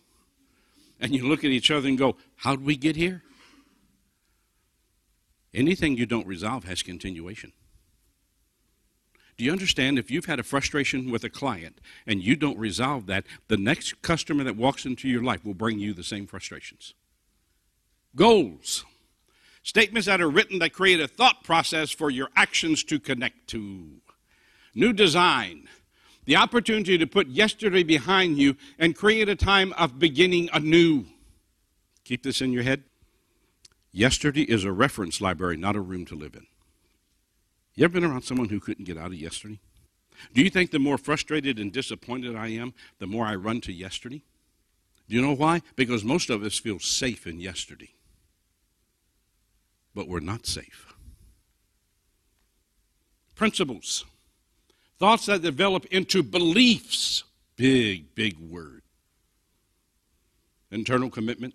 And 0.99 1.15
you 1.15 1.29
look 1.29 1.45
at 1.45 1.51
each 1.51 1.71
other 1.71 1.89
and 1.89 1.97
go, 1.97 2.17
How'd 2.37 2.63
we 2.63 2.77
get 2.77 2.97
here? 2.97 3.23
Anything 5.55 5.97
you 5.97 6.07
don't 6.07 6.27
resolve 6.27 6.65
has 6.65 6.83
continuation. 6.83 7.53
Do 9.37 9.45
you 9.45 9.53
understand 9.53 9.99
if 9.99 10.11
you've 10.11 10.27
had 10.27 10.39
a 10.39 10.43
frustration 10.43 11.11
with 11.11 11.25
a 11.25 11.31
client 11.31 11.81
and 12.07 12.23
you 12.23 12.35
don't 12.35 12.59
resolve 12.59 13.07
that, 13.07 13.25
the 13.49 13.57
next 13.57 14.01
customer 14.03 14.45
that 14.45 14.57
walks 14.57 14.87
into 14.87 15.09
your 15.09 15.23
life 15.23 15.45
will 15.45 15.55
bring 15.55 15.79
you 15.79 15.93
the 15.93 16.05
same 16.05 16.27
frustrations? 16.27 16.95
Goals. 18.15 18.85
Statements 19.63 20.07
that 20.07 20.21
are 20.21 20.29
written 20.29 20.59
that 20.59 20.73
create 20.73 21.01
a 21.01 21.09
thought 21.09 21.45
process 21.45 21.91
for 21.91 22.11
your 22.11 22.29
actions 22.37 22.83
to 22.85 22.99
connect 22.99 23.47
to. 23.49 24.01
New 24.75 24.93
design. 24.93 25.69
The 26.25 26.37
opportunity 26.37 26.99
to 26.99 27.07
put 27.07 27.29
yesterday 27.29 27.83
behind 27.83 28.39
you 28.39 28.57
and 28.79 28.97
create 28.97 29.29
a 29.29 29.37
time 29.37 29.73
of 29.75 29.99
beginning 29.99 30.51
anew. 30.53 31.07
Keep 32.05 32.23
this 32.23 32.41
in 32.41 32.53
your 32.53 32.63
head. 32.63 32.85
Yesterday 33.93 34.43
is 34.43 34.65
a 34.65 34.73
reference 34.73 35.21
library, 35.21 35.57
not 35.57 35.77
a 35.77 35.81
room 35.81 36.05
to 36.07 36.15
live 36.15 36.35
in. 36.35 36.47
You 37.75 37.85
ever 37.85 37.95
been 37.95 38.05
around 38.05 38.23
someone 38.23 38.49
who 38.49 38.61
couldn't 38.61 38.85
get 38.85 38.99
out 38.99 39.07
of 39.07 39.15
yesterday? 39.15 39.61
Do 40.35 40.43
you 40.43 40.51
think 40.51 40.71
the 40.71 40.79
more 40.79 40.99
frustrated 40.99 41.59
and 41.59 41.73
disappointed 41.73 42.37
I 42.37 42.49
am, 42.49 42.75
the 42.99 43.07
more 43.07 43.27
I 43.27 43.35
run 43.35 43.61
to 43.63 43.73
yesterday? 43.73 44.23
Do 45.09 45.17
you 45.17 45.23
know 45.23 45.35
why? 45.35 45.63
Because 45.77 46.05
most 46.05 46.31
of 46.31 46.43
us 46.43 46.59
feel 46.59 46.79
safe 46.79 47.27
in 47.27 47.41
yesterday. 47.41 47.91
But 49.95 50.09
we're 50.09 50.21
not 50.21 50.47
safe. 50.47 50.95
Principles. 53.35 54.05
Thoughts 54.99 55.27
that 55.27 55.43
develop 55.43 55.87
into 55.87 56.23
beliefs. 56.23 57.25
Big, 57.57 58.15
big 58.15 58.39
word. 58.39 58.83
Internal 60.71 61.11
commitment. 61.11 61.55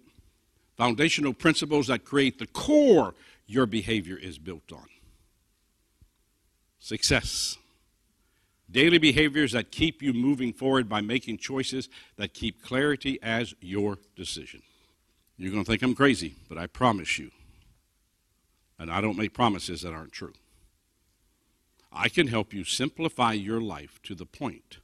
Foundational 0.76 1.34
principles 1.34 1.88
that 1.88 2.06
create 2.06 2.38
the 2.38 2.48
core 2.48 3.16
your 3.48 3.66
behavior 3.66 4.18
is 4.18 4.38
built 4.38 4.72
on. 4.72 4.88
Success. 6.80 7.58
Daily 8.70 8.98
behaviors 8.98 9.54
that 9.54 9.72
keep 9.72 10.02
you 10.02 10.14
moving 10.14 10.52
forward 10.54 10.90
by 10.90 11.02
making 11.02 11.38
choices 11.38 11.90
that 12.18 12.34
keep 12.34 12.62
clarity 12.62 13.18
as 13.24 13.56
your 13.62 13.98
decision. 14.16 14.62
You're 15.38 15.52
going 15.52 15.64
to 15.64 15.70
think 15.70 15.82
I'm 15.82 15.96
crazy, 15.96 16.36
but 16.50 16.58
I 16.58 16.68
promise 16.68 17.18
you, 17.18 17.32
and 18.80 18.92
I 18.92 19.02
don't 19.02 19.18
make 19.18 19.34
promises 19.34 19.82
that 19.82 19.94
aren't 19.94 20.12
true. 20.12 20.34
I 21.92 22.10
can 22.10 22.28
help 22.28 22.54
you 22.54 22.64
simplify 22.64 23.34
your 23.34 23.62
life 23.62 24.00
to 24.04 24.14
the 24.14 24.26
point 24.26 24.78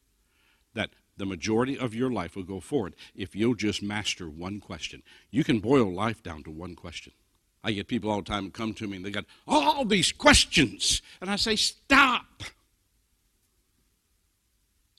that 0.74 0.90
the 1.18 1.26
majority 1.26 1.78
of 1.78 1.94
your 1.94 2.10
life 2.10 2.36
will 2.36 2.44
go 2.44 2.60
forward 2.60 2.96
if 3.16 3.36
you'll 3.36 3.56
just 3.56 3.84
master 3.84 4.28
one 4.28 4.60
question. 4.60 5.04
You 5.30 5.44
can 5.44 5.60
boil 5.60 5.94
life 5.94 6.24
down 6.24 6.44
to 6.44 6.52
one 6.52 6.76
question. 6.76 7.14
I 7.64 7.72
get 7.72 7.88
people 7.88 8.10
all 8.10 8.18
the 8.18 8.30
time 8.30 8.52
come 8.52 8.74
to 8.74 8.88
me 8.88 8.98
and 8.98 9.06
they 9.06 9.12
got 9.12 9.26
all 9.48 9.86
these 9.86 10.12
questions. 10.12 11.02
And 11.22 11.30
I 11.30 11.36
say, 11.36 11.56
stop. 11.56 12.44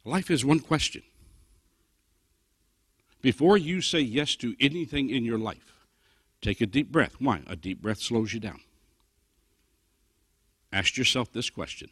Life 0.04 0.30
is 0.30 0.44
one 0.44 0.60
question. 0.60 1.02
Before 3.20 3.56
you 3.56 3.80
say 3.80 4.00
yes 4.00 4.36
to 4.36 4.54
anything 4.60 5.10
in 5.10 5.24
your 5.24 5.38
life, 5.38 5.74
take 6.40 6.60
a 6.60 6.66
deep 6.66 6.92
breath. 6.92 7.16
Why? 7.18 7.40
A 7.46 7.56
deep 7.56 7.82
breath 7.82 8.00
slows 8.00 8.32
you 8.32 8.40
down. 8.40 8.60
Ask 10.74 10.96
yourself 10.96 11.32
this 11.32 11.50
question 11.50 11.88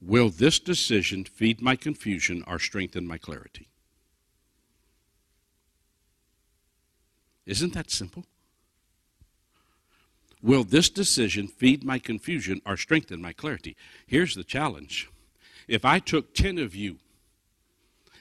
Will 0.00 0.30
this 0.30 0.58
decision 0.58 1.24
feed 1.24 1.60
my 1.60 1.76
confusion 1.76 2.42
or 2.46 2.58
strengthen 2.58 3.06
my 3.06 3.18
clarity? 3.18 3.68
Isn't 7.44 7.74
that 7.74 7.90
simple? 7.90 8.24
Will 10.42 10.64
this 10.64 10.88
decision 10.88 11.46
feed 11.46 11.84
my 11.84 11.98
confusion 11.98 12.62
or 12.64 12.78
strengthen 12.78 13.20
my 13.20 13.34
clarity? 13.34 13.76
Here's 14.06 14.34
the 14.34 14.42
challenge. 14.42 15.10
If 15.68 15.84
I 15.84 15.98
took 15.98 16.34
10 16.34 16.58
of 16.58 16.74
you 16.74 16.96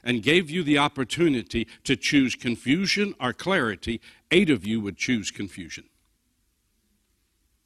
and 0.03 0.21
gave 0.21 0.49
you 0.49 0.61
the 0.61 0.77
opportunity 0.77 1.67
to 1.85 1.95
choose 1.95 2.35
confusion 2.35 3.15
or 3.19 3.31
clarity, 3.31 4.01
eight 4.29 4.49
of 4.49 4.65
you 4.65 4.81
would 4.81 4.97
choose 4.97 5.31
confusion. 5.31 5.85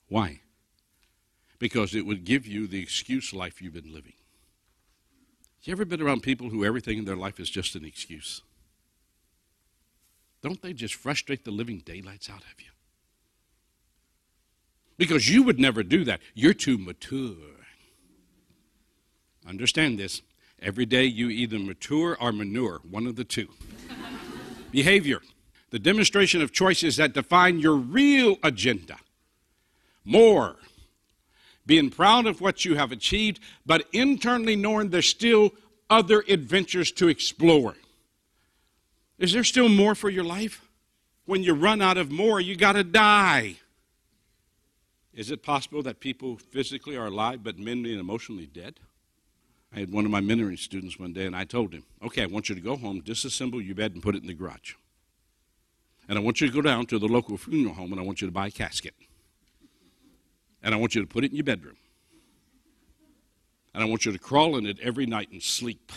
Why? 0.07 0.41
Because 1.65 1.95
it 1.95 2.05
would 2.05 2.25
give 2.25 2.45
you 2.45 2.67
the 2.67 2.79
excuse 2.79 3.33
life 3.33 3.59
you've 3.59 3.73
been 3.73 3.91
living. 3.91 4.13
You 5.63 5.71
ever 5.71 5.83
been 5.83 5.99
around 5.99 6.21
people 6.21 6.51
who 6.51 6.63
everything 6.63 6.99
in 6.99 7.05
their 7.05 7.15
life 7.15 7.39
is 7.39 7.49
just 7.49 7.73
an 7.73 7.83
excuse? 7.83 8.43
Don't 10.43 10.61
they 10.61 10.73
just 10.73 10.93
frustrate 10.93 11.43
the 11.43 11.49
living 11.49 11.79
daylights 11.79 12.29
out 12.29 12.43
of 12.43 12.53
you? 12.59 12.69
Because 14.95 15.27
you 15.27 15.41
would 15.41 15.59
never 15.59 15.81
do 15.81 16.03
that. 16.03 16.19
You're 16.35 16.53
too 16.53 16.77
mature. 16.77 17.33
Understand 19.47 19.97
this. 19.97 20.21
Every 20.61 20.85
day 20.85 21.05
you 21.05 21.29
either 21.29 21.57
mature 21.57 22.15
or 22.21 22.31
manure, 22.31 22.79
one 22.87 23.07
of 23.07 23.15
the 23.15 23.23
two. 23.23 23.47
Behavior, 24.71 25.19
the 25.71 25.79
demonstration 25.79 26.43
of 26.43 26.53
choices 26.53 26.97
that 26.97 27.13
define 27.13 27.57
your 27.57 27.75
real 27.75 28.37
agenda. 28.43 28.97
More, 30.03 30.57
being 31.65 31.89
proud 31.89 32.27
of 32.27 32.41
what 32.41 32.65
you 32.65 32.75
have 32.75 32.91
achieved, 32.91 33.39
but 33.65 33.87
internally 33.91 34.55
knowing 34.55 34.89
there's 34.89 35.07
still 35.07 35.51
other 35.89 36.23
adventures 36.27 36.91
to 36.93 37.07
explore. 37.07 37.75
Is 39.17 39.33
there 39.33 39.43
still 39.43 39.69
more 39.69 39.95
for 39.95 40.09
your 40.09 40.23
life? 40.23 40.67
When 41.25 41.43
you 41.43 41.53
run 41.53 41.81
out 41.81 41.97
of 41.97 42.11
more, 42.11 42.39
you 42.39 42.55
got 42.55 42.73
to 42.73 42.83
die. 42.83 43.55
Is 45.13 45.31
it 45.31 45.41
possible 45.41 45.81
that 45.83 45.99
people 45.99 46.37
physically 46.37 46.97
are 46.97 47.07
alive 47.07 47.43
but 47.43 47.57
mentally 47.57 47.91
and 47.91 48.01
emotionally 48.01 48.45
dead? 48.45 48.79
I 49.73 49.79
had 49.79 49.91
one 49.91 50.05
of 50.05 50.11
my 50.11 50.21
mentoring 50.21 50.59
students 50.59 50.99
one 50.99 51.13
day, 51.13 51.25
and 51.25 51.35
I 51.35 51.45
told 51.45 51.73
him, 51.73 51.83
Okay, 52.03 52.23
I 52.23 52.27
want 52.27 52.49
you 52.49 52.55
to 52.55 52.61
go 52.61 52.75
home, 52.75 53.01
disassemble 53.01 53.65
your 53.65 53.75
bed, 53.75 53.93
and 53.93 54.03
put 54.03 54.15
it 54.15 54.21
in 54.21 54.27
the 54.27 54.33
garage. 54.33 54.73
And 56.07 56.17
I 56.17 56.21
want 56.21 56.39
you 56.39 56.47
to 56.47 56.53
go 56.53 56.61
down 56.61 56.85
to 56.87 56.99
the 56.99 57.07
local 57.07 57.37
funeral 57.37 57.73
home, 57.73 57.91
and 57.91 57.99
I 57.99 58.03
want 58.03 58.21
you 58.21 58.27
to 58.27 58.31
buy 58.31 58.47
a 58.47 58.51
casket. 58.51 58.93
And 60.65 60.75
I 60.75 60.77
want 60.77 60.95
you 60.95 61.01
to 61.01 61.07
put 61.07 61.23
it 61.23 61.31
in 61.31 61.37
your 61.37 61.45
bedroom. 61.45 61.77
And 63.73 63.81
I 63.81 63.85
want 63.85 64.05
you 64.05 64.11
to 64.11 64.19
crawl 64.19 64.57
in 64.57 64.65
it 64.65 64.79
every 64.81 65.05
night 65.05 65.29
and 65.31 65.41
sleep 65.41 65.93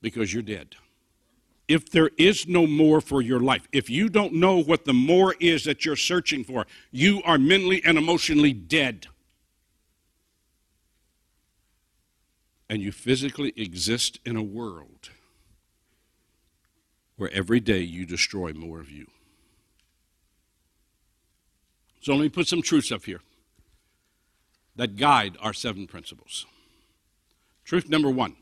because 0.00 0.32
you're 0.32 0.44
dead 0.44 0.76
if 1.72 1.90
there 1.90 2.10
is 2.18 2.46
no 2.46 2.66
more 2.66 3.00
for 3.00 3.22
your 3.22 3.40
life, 3.40 3.66
if 3.72 3.88
you 3.88 4.10
don't 4.10 4.34
know 4.34 4.62
what 4.62 4.84
the 4.84 4.92
more 4.92 5.34
is 5.40 5.64
that 5.64 5.86
you're 5.86 5.96
searching 5.96 6.44
for, 6.44 6.66
you 6.90 7.22
are 7.24 7.38
mentally 7.38 7.82
and 7.84 7.96
emotionally 7.96 8.52
dead. 8.52 9.06
And 12.68 12.82
you 12.82 12.92
physically 12.92 13.52
exist 13.56 14.18
in 14.26 14.36
a 14.36 14.42
world 14.42 15.10
where 17.16 17.32
every 17.32 17.60
day 17.60 17.80
you 17.80 18.04
destroy 18.04 18.52
more 18.52 18.80
of 18.80 18.90
you. 18.90 19.06
So 22.02 22.14
let 22.14 22.22
me 22.22 22.28
put 22.28 22.48
some 22.48 22.62
truths 22.62 22.92
up 22.92 23.04
here 23.04 23.20
that 24.76 24.96
guide 24.96 25.36
our 25.40 25.52
seven 25.52 25.86
principles. 25.86 26.46
Truth 27.64 27.88
number 27.88 28.10
one 28.10 28.36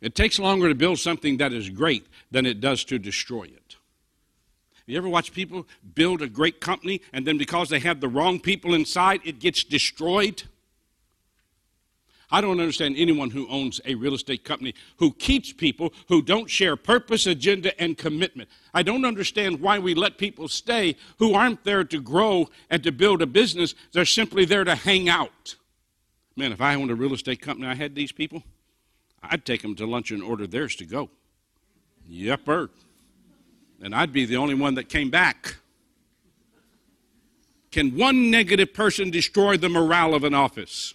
it 0.00 0.14
takes 0.14 0.38
longer 0.38 0.68
to 0.68 0.74
build 0.76 1.00
something 1.00 1.38
that 1.38 1.52
is 1.52 1.70
great 1.70 2.06
than 2.30 2.46
it 2.46 2.60
does 2.60 2.84
to 2.84 2.98
destroy 2.98 3.44
it. 3.44 3.76
You 4.86 4.96
ever 4.96 5.08
watch 5.08 5.32
people 5.32 5.66
build 5.94 6.22
a 6.22 6.28
great 6.28 6.60
company 6.60 7.00
and 7.12 7.26
then 7.26 7.36
because 7.36 7.68
they 7.68 7.80
have 7.80 8.00
the 8.00 8.08
wrong 8.08 8.38
people 8.38 8.74
inside, 8.74 9.20
it 9.24 9.38
gets 9.40 9.64
destroyed? 9.64 10.44
I 12.30 12.42
don't 12.42 12.60
understand 12.60 12.96
anyone 12.98 13.30
who 13.30 13.48
owns 13.48 13.80
a 13.86 13.94
real 13.94 14.14
estate 14.14 14.44
company 14.44 14.74
who 14.96 15.12
keeps 15.12 15.52
people 15.52 15.94
who 16.08 16.20
don't 16.20 16.50
share 16.50 16.76
purpose, 16.76 17.26
agenda, 17.26 17.78
and 17.80 17.96
commitment. 17.96 18.50
I 18.74 18.82
don't 18.82 19.06
understand 19.06 19.60
why 19.60 19.78
we 19.78 19.94
let 19.94 20.18
people 20.18 20.46
stay 20.48 20.96
who 21.18 21.34
aren't 21.34 21.64
there 21.64 21.84
to 21.84 22.00
grow 22.00 22.50
and 22.68 22.82
to 22.82 22.92
build 22.92 23.22
a 23.22 23.26
business. 23.26 23.74
They're 23.92 24.04
simply 24.04 24.44
there 24.44 24.64
to 24.64 24.74
hang 24.74 25.08
out. 25.08 25.56
Man, 26.36 26.52
if 26.52 26.60
I 26.60 26.74
owned 26.74 26.90
a 26.90 26.94
real 26.94 27.14
estate 27.14 27.40
company, 27.40 27.66
I 27.66 27.74
had 27.74 27.94
these 27.94 28.12
people. 28.12 28.42
I'd 29.22 29.44
take 29.44 29.62
them 29.62 29.74
to 29.76 29.86
lunch 29.86 30.10
and 30.10 30.22
order 30.22 30.46
theirs 30.46 30.76
to 30.76 30.84
go. 30.84 31.08
Yepper. 32.10 32.68
And 33.82 33.94
I'd 33.94 34.12
be 34.12 34.26
the 34.26 34.36
only 34.36 34.54
one 34.54 34.74
that 34.74 34.88
came 34.88 35.08
back. 35.08 35.56
Can 37.70 37.96
one 37.96 38.30
negative 38.30 38.74
person 38.74 39.10
destroy 39.10 39.56
the 39.56 39.68
morale 39.68 40.14
of 40.14 40.24
an 40.24 40.34
office? 40.34 40.94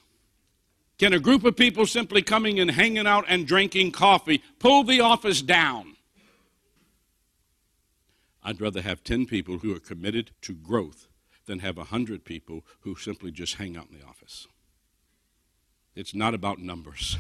Can 0.98 1.14
a 1.14 1.20
group 1.20 1.44
of 1.44 1.56
people 1.56 1.86
simply 1.86 2.22
coming 2.22 2.60
and 2.60 2.72
hanging 2.72 3.08
out 3.08 3.26
and 3.28 3.48
drinking 3.48 3.92
coffee 3.92 4.44
pull 4.60 4.84
the 4.84 5.02
office 5.02 5.42
down? 5.42 5.96
I'd 8.44 8.62
rather 8.62 8.82
have 8.82 9.04
10 9.04 9.26
people 9.26 9.60
who 9.60 9.76
are 9.76 9.80
committed 9.80 10.32
to 10.42 10.54
growth 10.54 11.08
than 11.46 11.60
have 11.60 11.78
100 11.78 12.24
people 12.24 12.66
who 12.82 12.96
simply 12.96 13.32
just 13.32 13.56
hang 13.56 13.76
out 13.76 13.88
in 13.92 14.00
the 14.00 14.06
office. 14.06 14.48
It's 15.96 16.14
not 16.14 16.34
about 16.34 16.60
numbers, 16.60 17.18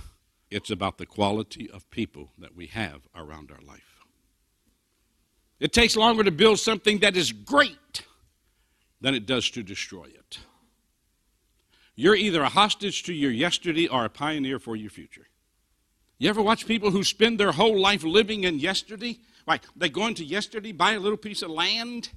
it's 0.50 0.70
about 0.70 0.98
the 0.98 1.06
quality 1.06 1.70
of 1.70 1.89
people 1.89 2.30
that 2.38 2.56
we 2.56 2.68
have 2.68 3.08
around 3.15 3.51
our 3.51 3.62
life. 3.65 4.00
It 5.60 5.72
takes 5.72 5.96
longer 5.96 6.24
to 6.24 6.32
build 6.32 6.60
something 6.60 7.00
that 7.00 7.15
is 7.15 7.32
great 7.32 8.06
than 9.00 9.15
it 9.15 9.25
does 9.25 9.50
to 9.51 9.63
destroy 9.63 10.06
it. 10.06 10.39
You're 11.96 12.16
either 12.16 12.42
a 12.42 12.50
hostage 12.50 13.04
to 13.04 13.14
your 13.14 13.32
yesterday 13.32 13.88
or 13.88 14.06
a 14.06 14.10
pioneer 14.10 14.60
for 14.60 14.76
your 14.76 14.90
future. 14.90 15.28
You 16.18 16.30
ever 16.30 16.42
watch 16.42 16.66
people 16.66 16.92
who 16.92 17.04
spend 17.04 17.40
their 17.40 17.52
whole 17.52 17.80
life 17.80 18.04
living 18.04 18.44
in 18.46 18.60
yesterday? 18.60 19.20
Like 19.46 19.64
they 19.76 19.90
go 19.90 20.08
into 20.08 20.24
yesterday, 20.24 20.72
buy 20.72 20.94
a 20.94 21.00
little 21.00 21.18
piece 21.18 21.42
of 21.42 21.52
land, 21.52 22.10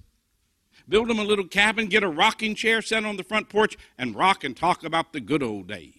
build 0.89 1.09
them 1.09 1.19
a 1.19 1.25
little 1.25 1.47
cabin, 1.47 1.89
get 1.89 2.03
a 2.03 2.09
rocking 2.09 2.55
chair, 2.55 2.81
set 2.81 3.05
on 3.05 3.17
the 3.17 3.25
front 3.25 3.49
porch, 3.49 3.77
and 3.99 4.15
rock 4.15 4.45
and 4.45 4.57
talk 4.57 4.85
about 4.85 5.13
the 5.13 5.21
good 5.21 5.43
old 5.43 5.67
days. 5.67 5.93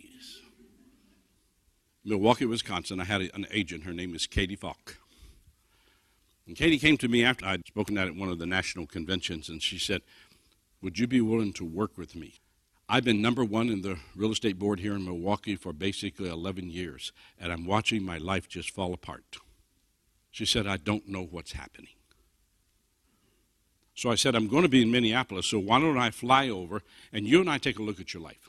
Milwaukee, 2.04 2.46
Wisconsin, 2.46 3.02
I 3.02 3.04
had 3.04 3.22
an 3.34 3.46
agent. 3.52 3.84
Her 3.84 3.92
name 3.94 4.16
is 4.16 4.26
Katie 4.26 4.56
Falk. 4.56 4.98
And 6.48 6.56
Katie 6.56 6.80
came 6.80 6.98
to 6.98 7.10
me 7.10 7.26
after 7.26 7.46
I'd 7.46 7.68
spoken 7.68 7.98
at 7.98 8.16
one 8.16 8.30
of 8.30 8.40
the 8.40 8.46
national 8.46 8.88
conventions, 8.88 9.50
and 9.50 9.62
she 9.62 9.78
said, 9.78 10.02
Would 10.82 10.98
you 10.98 11.08
be 11.08 11.20
willing 11.20 11.52
to 11.54 11.66
work 11.66 11.98
with 11.98 12.16
me? 12.16 12.36
I've 12.90 13.04
been 13.04 13.22
number 13.22 13.44
one 13.44 13.70
in 13.70 13.82
the 13.82 13.98
real 14.16 14.32
estate 14.32 14.58
board 14.58 14.80
here 14.80 14.96
in 14.96 15.04
Milwaukee 15.04 15.58
for 15.58 15.74
basically 15.74 16.30
11 16.30 16.70
years, 16.70 17.12
and 17.38 17.52
I'm 17.52 17.66
watching 17.66 18.02
my 18.02 18.18
life 18.18 18.48
just 18.48 18.72
fall 18.72 18.94
apart. 18.94 19.38
She 20.32 20.46
said, 20.46 20.68
I 20.68 20.78
don't 20.78 21.08
know 21.08 21.24
what's 21.24 21.52
happening. 21.52 21.90
So 23.94 24.10
I 24.10 24.16
said, 24.16 24.36
I'm 24.36 24.48
going 24.48 24.64
to 24.64 24.70
be 24.70 24.84
in 24.84 24.92
Minneapolis, 24.92 25.48
so 25.48 25.60
why 25.60 25.80
don't 25.80 25.98
I 25.98 26.12
fly 26.12 26.48
over 26.48 26.82
and 27.12 27.28
you 27.28 27.42
and 27.42 27.50
I 27.50 27.58
take 27.58 27.80
a 27.80 27.84
look 27.84 28.00
at 28.00 28.14
your 28.14 28.24
life? 28.24 28.48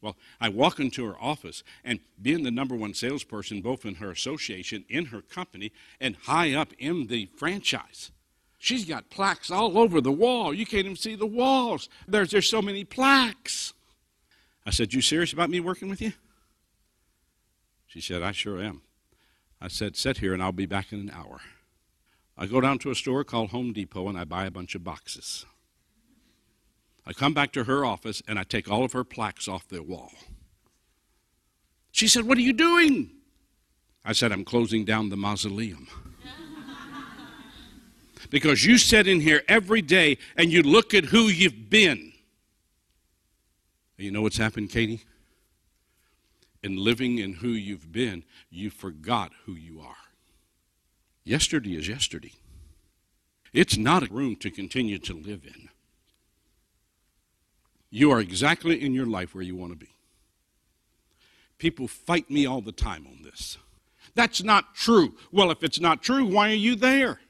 Well, 0.00 0.16
I 0.40 0.48
walk 0.48 0.78
into 0.78 1.04
her 1.06 1.16
office, 1.20 1.64
and 1.84 1.98
being 2.22 2.44
the 2.44 2.52
number 2.52 2.76
one 2.76 2.94
salesperson, 2.94 3.60
both 3.60 3.84
in 3.84 3.96
her 3.96 4.12
association, 4.12 4.84
in 4.88 5.06
her 5.06 5.20
company, 5.20 5.72
and 6.00 6.14
high 6.14 6.54
up 6.54 6.72
in 6.78 7.08
the 7.08 7.26
franchise, 7.36 8.12
she's 8.58 8.84
got 8.84 9.08
plaques 9.10 9.50
all 9.50 9.78
over 9.78 10.00
the 10.00 10.12
wall. 10.12 10.52
You 10.52 10.66
can't 10.66 10.84
even 10.84 10.96
see 10.96 11.14
the 11.14 11.26
walls. 11.26 11.88
There's, 12.06 12.30
there's 12.30 12.48
so 12.48 12.60
many 12.60 12.84
plaques. 12.84 13.72
I 14.66 14.70
said, 14.70 14.92
You 14.92 15.00
serious 15.00 15.32
about 15.32 15.50
me 15.50 15.60
working 15.60 15.88
with 15.88 16.02
you? 16.02 16.12
She 17.86 18.00
said, 18.00 18.22
I 18.22 18.32
sure 18.32 18.60
am. 18.60 18.82
I 19.60 19.68
said, 19.68 19.96
Sit 19.96 20.18
here, 20.18 20.34
and 20.34 20.42
I'll 20.42 20.52
be 20.52 20.66
back 20.66 20.92
in 20.92 21.00
an 21.00 21.10
hour. 21.10 21.40
I 22.36 22.46
go 22.46 22.60
down 22.60 22.78
to 22.80 22.90
a 22.90 22.94
store 22.94 23.24
called 23.24 23.50
Home 23.50 23.72
Depot, 23.72 24.08
and 24.08 24.18
I 24.18 24.24
buy 24.24 24.46
a 24.46 24.50
bunch 24.50 24.74
of 24.74 24.84
boxes. 24.84 25.46
I 27.08 27.14
come 27.14 27.32
back 27.32 27.52
to 27.52 27.64
her 27.64 27.86
office 27.86 28.22
and 28.28 28.38
I 28.38 28.42
take 28.42 28.70
all 28.70 28.84
of 28.84 28.92
her 28.92 29.02
plaques 29.02 29.48
off 29.48 29.66
the 29.66 29.82
wall. 29.82 30.12
She 31.90 32.06
said, 32.06 32.24
What 32.26 32.36
are 32.36 32.42
you 32.42 32.52
doing? 32.52 33.10
I 34.04 34.12
said, 34.12 34.30
I'm 34.30 34.44
closing 34.44 34.84
down 34.84 35.08
the 35.08 35.16
mausoleum. 35.16 35.88
Because 38.30 38.64
you 38.64 38.78
sit 38.78 39.06
in 39.06 39.20
here 39.20 39.42
every 39.48 39.82
day 39.82 40.18
and 40.36 40.52
you 40.52 40.62
look 40.62 40.94
at 40.94 41.06
who 41.06 41.22
you've 41.22 41.70
been. 41.70 42.12
You 43.96 44.10
know 44.10 44.22
what's 44.22 44.36
happened, 44.36 44.70
Katie? 44.70 45.00
In 46.62 46.76
living 46.76 47.18
in 47.18 47.34
who 47.34 47.48
you've 47.48 47.92
been, 47.92 48.24
you 48.50 48.70
forgot 48.70 49.32
who 49.44 49.52
you 49.52 49.80
are. 49.80 49.96
Yesterday 51.24 51.76
is 51.76 51.88
yesterday. 51.88 52.32
It's 53.52 53.76
not 53.76 54.08
a 54.08 54.12
room 54.12 54.36
to 54.36 54.50
continue 54.50 54.98
to 54.98 55.14
live 55.14 55.44
in. 55.44 55.68
You 57.90 58.10
are 58.10 58.20
exactly 58.20 58.82
in 58.82 58.92
your 58.92 59.06
life 59.06 59.34
where 59.34 59.44
you 59.44 59.56
want 59.56 59.72
to 59.72 59.78
be. 59.78 59.90
People 61.58 61.88
fight 61.88 62.30
me 62.30 62.46
all 62.46 62.60
the 62.60 62.72
time 62.72 63.06
on 63.06 63.22
this. 63.22 63.58
That's 64.14 64.42
not 64.42 64.74
true. 64.74 65.14
Well, 65.32 65.50
if 65.50 65.62
it's 65.62 65.80
not 65.80 66.02
true, 66.02 66.24
why 66.24 66.50
are 66.50 66.54
you 66.54 66.76
there? 66.76 67.20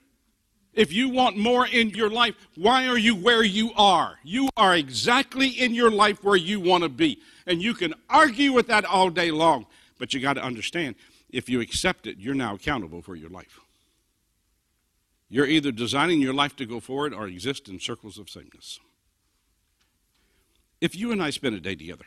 If 0.79 0.93
you 0.93 1.09
want 1.09 1.37
more 1.37 1.67
in 1.67 1.91
your 1.91 2.09
life, 2.09 2.37
why 2.55 2.87
are 2.87 2.97
you 2.97 3.17
where 3.17 3.43
you 3.43 3.73
are? 3.75 4.17
You 4.23 4.49
are 4.57 4.77
exactly 4.77 5.49
in 5.49 5.75
your 5.75 5.91
life 5.91 6.23
where 6.23 6.37
you 6.37 6.61
want 6.61 6.85
to 6.85 6.89
be. 6.89 7.19
And 7.49 7.61
you 7.61 7.75
can 7.75 7.95
argue 8.09 8.53
with 8.53 8.69
that 8.69 8.85
all 8.85 9.11
day 9.11 9.33
long, 9.33 9.67
but 9.99 10.15
you 10.15 10.21
got 10.21 10.35
to 10.35 10.43
understand 10.45 10.95
if 11.31 11.49
you 11.49 11.61
accept 11.61 12.07
it, 12.07 12.19
you're 12.21 12.33
now 12.33 12.55
accountable 12.55 13.03
for 13.03 13.17
your 13.17 13.29
life. 13.29 13.59
You're 15.29 15.49
either 15.49 15.73
designing 15.73 16.21
your 16.21 16.33
life 16.33 16.55
to 16.55 16.65
go 16.65 16.79
forward 16.79 17.13
or 17.13 17.27
exist 17.27 17.69
in 17.69 17.81
circles 17.81 18.17
of 18.17 18.31
sameness. 18.31 18.79
If 20.81 20.95
you 20.95 21.11
and 21.11 21.21
I 21.21 21.31
spent 21.31 21.57
a 21.57 21.61
day 21.61 21.75
together, 21.75 22.05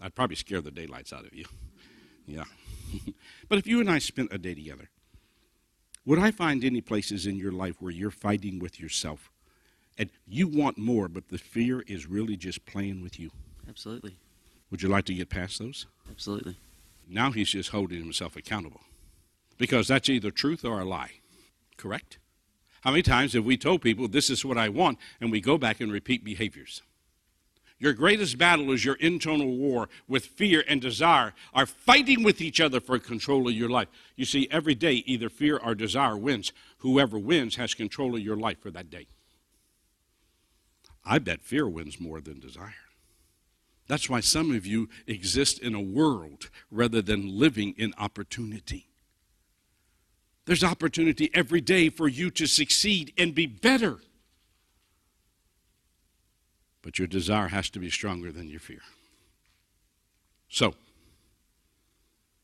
I'd 0.00 0.16
probably 0.16 0.34
scare 0.34 0.60
the 0.60 0.72
daylights 0.72 1.12
out 1.12 1.26
of 1.26 1.32
you. 1.32 1.44
Yeah. 2.26 2.44
but 3.48 3.58
if 3.58 3.68
you 3.68 3.78
and 3.78 3.88
I 3.88 4.00
spent 4.00 4.32
a 4.32 4.38
day 4.38 4.54
together, 4.54 4.88
would 6.06 6.18
I 6.18 6.30
find 6.30 6.64
any 6.64 6.80
places 6.80 7.26
in 7.26 7.36
your 7.36 7.52
life 7.52 7.76
where 7.80 7.92
you're 7.92 8.10
fighting 8.10 8.58
with 8.58 8.78
yourself 8.78 9.30
and 9.98 10.10
you 10.26 10.48
want 10.48 10.76
more, 10.76 11.08
but 11.08 11.28
the 11.28 11.38
fear 11.38 11.82
is 11.86 12.06
really 12.06 12.36
just 12.36 12.66
playing 12.66 13.02
with 13.02 13.18
you? 13.18 13.30
Absolutely. 13.68 14.16
Would 14.70 14.82
you 14.82 14.88
like 14.88 15.04
to 15.06 15.14
get 15.14 15.30
past 15.30 15.58
those? 15.58 15.86
Absolutely. 16.10 16.56
Now 17.08 17.30
he's 17.30 17.50
just 17.50 17.70
holding 17.70 18.00
himself 18.00 18.36
accountable 18.36 18.80
because 19.56 19.88
that's 19.88 20.08
either 20.08 20.30
truth 20.30 20.64
or 20.64 20.80
a 20.80 20.84
lie. 20.84 21.12
Correct? 21.76 22.18
How 22.82 22.90
many 22.90 23.02
times 23.02 23.32
have 23.32 23.44
we 23.44 23.56
told 23.56 23.80
people, 23.80 24.08
this 24.08 24.28
is 24.28 24.44
what 24.44 24.58
I 24.58 24.68
want, 24.68 24.98
and 25.20 25.30
we 25.30 25.40
go 25.40 25.56
back 25.56 25.80
and 25.80 25.90
repeat 25.90 26.22
behaviors? 26.22 26.82
Your 27.84 27.92
greatest 27.92 28.38
battle 28.38 28.72
is 28.72 28.82
your 28.82 28.94
internal 28.94 29.58
war 29.58 29.90
with 30.08 30.24
fear 30.24 30.64
and 30.66 30.80
desire 30.80 31.34
are 31.52 31.66
fighting 31.66 32.22
with 32.22 32.40
each 32.40 32.58
other 32.58 32.80
for 32.80 32.98
control 32.98 33.46
of 33.46 33.52
your 33.52 33.68
life. 33.68 33.88
You 34.16 34.24
see, 34.24 34.48
every 34.50 34.74
day 34.74 35.04
either 35.04 35.28
fear 35.28 35.58
or 35.58 35.74
desire 35.74 36.16
wins. 36.16 36.54
Whoever 36.78 37.18
wins 37.18 37.56
has 37.56 37.74
control 37.74 38.16
of 38.16 38.22
your 38.22 38.38
life 38.38 38.58
for 38.62 38.70
that 38.70 38.88
day. 38.88 39.06
I 41.04 41.18
bet 41.18 41.42
fear 41.42 41.68
wins 41.68 42.00
more 42.00 42.22
than 42.22 42.40
desire. 42.40 42.72
That's 43.86 44.08
why 44.08 44.20
some 44.20 44.52
of 44.52 44.64
you 44.64 44.88
exist 45.06 45.58
in 45.58 45.74
a 45.74 45.80
world 45.82 46.48
rather 46.70 47.02
than 47.02 47.38
living 47.38 47.74
in 47.76 47.92
opportunity. 47.98 48.88
There's 50.46 50.64
opportunity 50.64 51.30
every 51.34 51.60
day 51.60 51.90
for 51.90 52.08
you 52.08 52.30
to 52.30 52.46
succeed 52.46 53.12
and 53.18 53.34
be 53.34 53.44
better. 53.44 53.98
But 56.84 56.98
your 56.98 57.08
desire 57.08 57.48
has 57.48 57.70
to 57.70 57.78
be 57.78 57.88
stronger 57.88 58.30
than 58.30 58.50
your 58.50 58.60
fear. 58.60 58.82
So, 60.50 60.74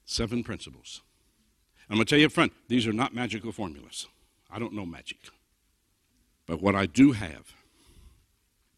seven 0.06 0.42
principles. 0.42 1.02
I'm 1.90 1.96
going 1.96 2.06
to 2.06 2.10
tell 2.10 2.18
you 2.18 2.26
up 2.26 2.32
front, 2.32 2.54
these 2.66 2.86
are 2.86 2.92
not 2.92 3.14
magical 3.14 3.52
formulas. 3.52 4.06
I 4.50 4.58
don't 4.58 4.72
know 4.72 4.86
magic. 4.86 5.18
But 6.46 6.62
what 6.62 6.74
I 6.74 6.86
do 6.86 7.12
have 7.12 7.52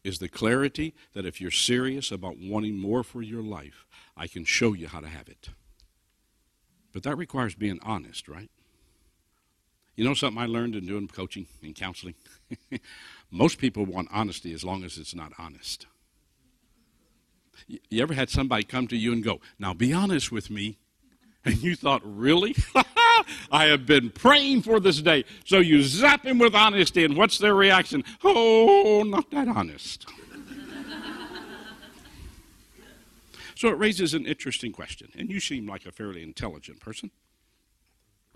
is 0.03 0.19
the 0.19 0.27
clarity 0.27 0.93
that 1.13 1.25
if 1.25 1.39
you're 1.39 1.49
serious 1.49 2.11
about 2.11 2.37
wanting 2.37 2.77
more 2.77 3.01
for 3.01 3.21
your 3.21 3.41
life, 3.41 3.85
I 4.17 4.27
can 4.27 4.43
show 4.43 4.73
you 4.73 4.89
how 4.89 4.99
to 4.99 5.07
have 5.07 5.29
it. 5.29 5.47
But 6.91 7.03
that 7.03 7.17
requires 7.17 7.55
being 7.55 7.79
honest, 7.83 8.27
right? 8.27 8.51
You 9.95 10.03
know 10.03 10.13
something 10.13 10.41
I 10.41 10.47
learned 10.47 10.75
in 10.75 10.87
doing 10.87 11.07
coaching 11.07 11.47
and 11.61 11.73
counseling? 11.73 12.15
Most 13.33 13.57
people 13.57 13.85
want 13.87 14.09
honesty 14.11 14.53
as 14.53 14.63
long 14.63 14.83
as 14.83 14.99
it's 14.99 15.15
not 15.15 15.33
honest. 15.39 15.87
You 17.67 18.03
ever 18.03 18.13
had 18.13 18.29
somebody 18.29 18.63
come 18.63 18.87
to 18.89 18.95
you 18.95 19.11
and 19.11 19.23
go, 19.23 19.41
Now 19.57 19.73
be 19.73 19.91
honest 19.91 20.31
with 20.31 20.51
me? 20.51 20.77
And 21.45 21.61
you 21.61 21.75
thought, 21.75 22.01
Really? 22.05 22.55
I 23.51 23.65
have 23.65 23.85
been 23.87 24.11
praying 24.11 24.61
for 24.61 24.79
this 24.79 25.01
day. 25.01 25.25
So 25.45 25.57
you 25.57 25.81
zap 25.81 26.23
him 26.23 26.37
with 26.37 26.53
honesty, 26.53 27.03
and 27.03 27.17
what's 27.17 27.39
their 27.39 27.55
reaction? 27.55 28.03
Oh, 28.23 29.03
not 29.03 29.31
that 29.31 29.47
honest. 29.47 30.05
so 33.55 33.69
it 33.69 33.79
raises 33.79 34.13
an 34.13 34.27
interesting 34.27 34.71
question, 34.71 35.09
and 35.17 35.27
you 35.29 35.39
seem 35.39 35.67
like 35.67 35.87
a 35.87 35.91
fairly 35.91 36.21
intelligent 36.21 36.79
person. 36.79 37.09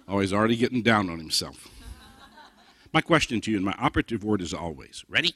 Oh, 0.08 0.20
he's 0.20 0.34
already 0.34 0.58
getting 0.58 0.82
down 0.82 1.10
on 1.10 1.20
himself. 1.20 1.68
My 2.98 3.02
question 3.02 3.42
to 3.42 3.52
you, 3.52 3.58
and 3.58 3.64
my 3.64 3.76
operative 3.78 4.24
word 4.24 4.42
is 4.42 4.56
always. 4.56 5.06
Ready? 5.08 5.36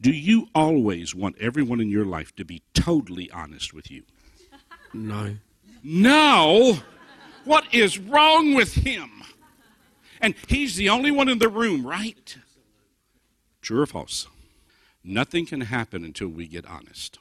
Do 0.00 0.10
you 0.10 0.48
always 0.56 1.14
want 1.14 1.38
everyone 1.38 1.80
in 1.80 1.88
your 1.88 2.04
life 2.04 2.34
to 2.34 2.44
be 2.44 2.62
totally 2.74 3.30
honest 3.30 3.72
with 3.72 3.92
you? 3.92 4.02
No. 4.92 5.36
No! 5.84 6.78
What 7.44 7.72
is 7.72 8.00
wrong 8.00 8.54
with 8.54 8.74
him? 8.74 9.22
And 10.20 10.34
he's 10.48 10.74
the 10.74 10.88
only 10.88 11.12
one 11.12 11.28
in 11.28 11.38
the 11.38 11.48
room, 11.48 11.86
right? 11.86 12.36
True 13.62 13.82
or 13.82 13.86
false? 13.86 14.26
Nothing 15.04 15.46
can 15.46 15.60
happen 15.60 16.04
until 16.04 16.26
we 16.26 16.48
get 16.48 16.66
honest. 16.66 17.20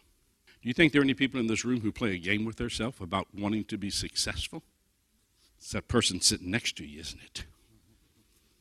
Do 0.64 0.68
you 0.68 0.74
think 0.74 0.94
there 0.94 1.02
are 1.02 1.04
any 1.04 1.14
people 1.14 1.40
in 1.40 1.46
this 1.46 1.64
room 1.64 1.82
who 1.82 1.92
play 1.92 2.16
a 2.16 2.18
game 2.18 2.44
with 2.44 2.56
themselves 2.56 3.00
about 3.00 3.28
wanting 3.38 3.66
to 3.66 3.78
be 3.78 3.92
successful? 3.92 4.64
It's 5.60 5.74
that 5.74 5.88
person 5.88 6.22
sitting 6.22 6.50
next 6.50 6.76
to 6.78 6.84
you, 6.84 7.02
isn't 7.02 7.22
it? 7.24 7.46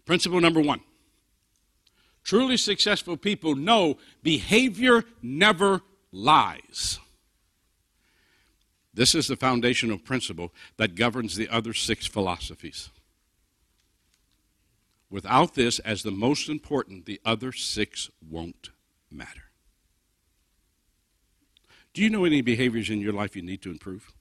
Principle 0.05 0.41
number 0.41 0.61
one 0.61 0.81
truly 2.25 2.57
successful 2.57 3.17
people 3.17 3.55
know 3.55 3.99
behavior 4.23 5.05
never 5.23 5.83
lies. 6.11 6.99
This 8.95 9.15
is 9.15 9.27
the 9.27 9.37
foundational 9.37 9.99
principle 9.99 10.53
that 10.77 10.95
governs 10.95 11.37
the 11.37 11.49
other 11.49 11.75
six 11.75 12.07
philosophies. 12.07 12.91
Without 15.11 15.55
this 15.55 15.79
as 15.81 16.03
the 16.03 16.11
most 16.11 16.49
important, 16.49 17.05
the 17.05 17.21
other 17.25 17.53
six 17.53 18.11
won't 18.27 18.71
matter. 19.11 19.43
Do 21.93 22.03
you 22.03 22.11
know 22.11 22.25
any 22.25 22.41
behaviors 22.41 22.91
in 22.91 23.01
your 23.01 23.13
life 23.13 23.37
you 23.37 23.43
need 23.43 23.63
to 23.63 23.71
improve? 23.71 24.13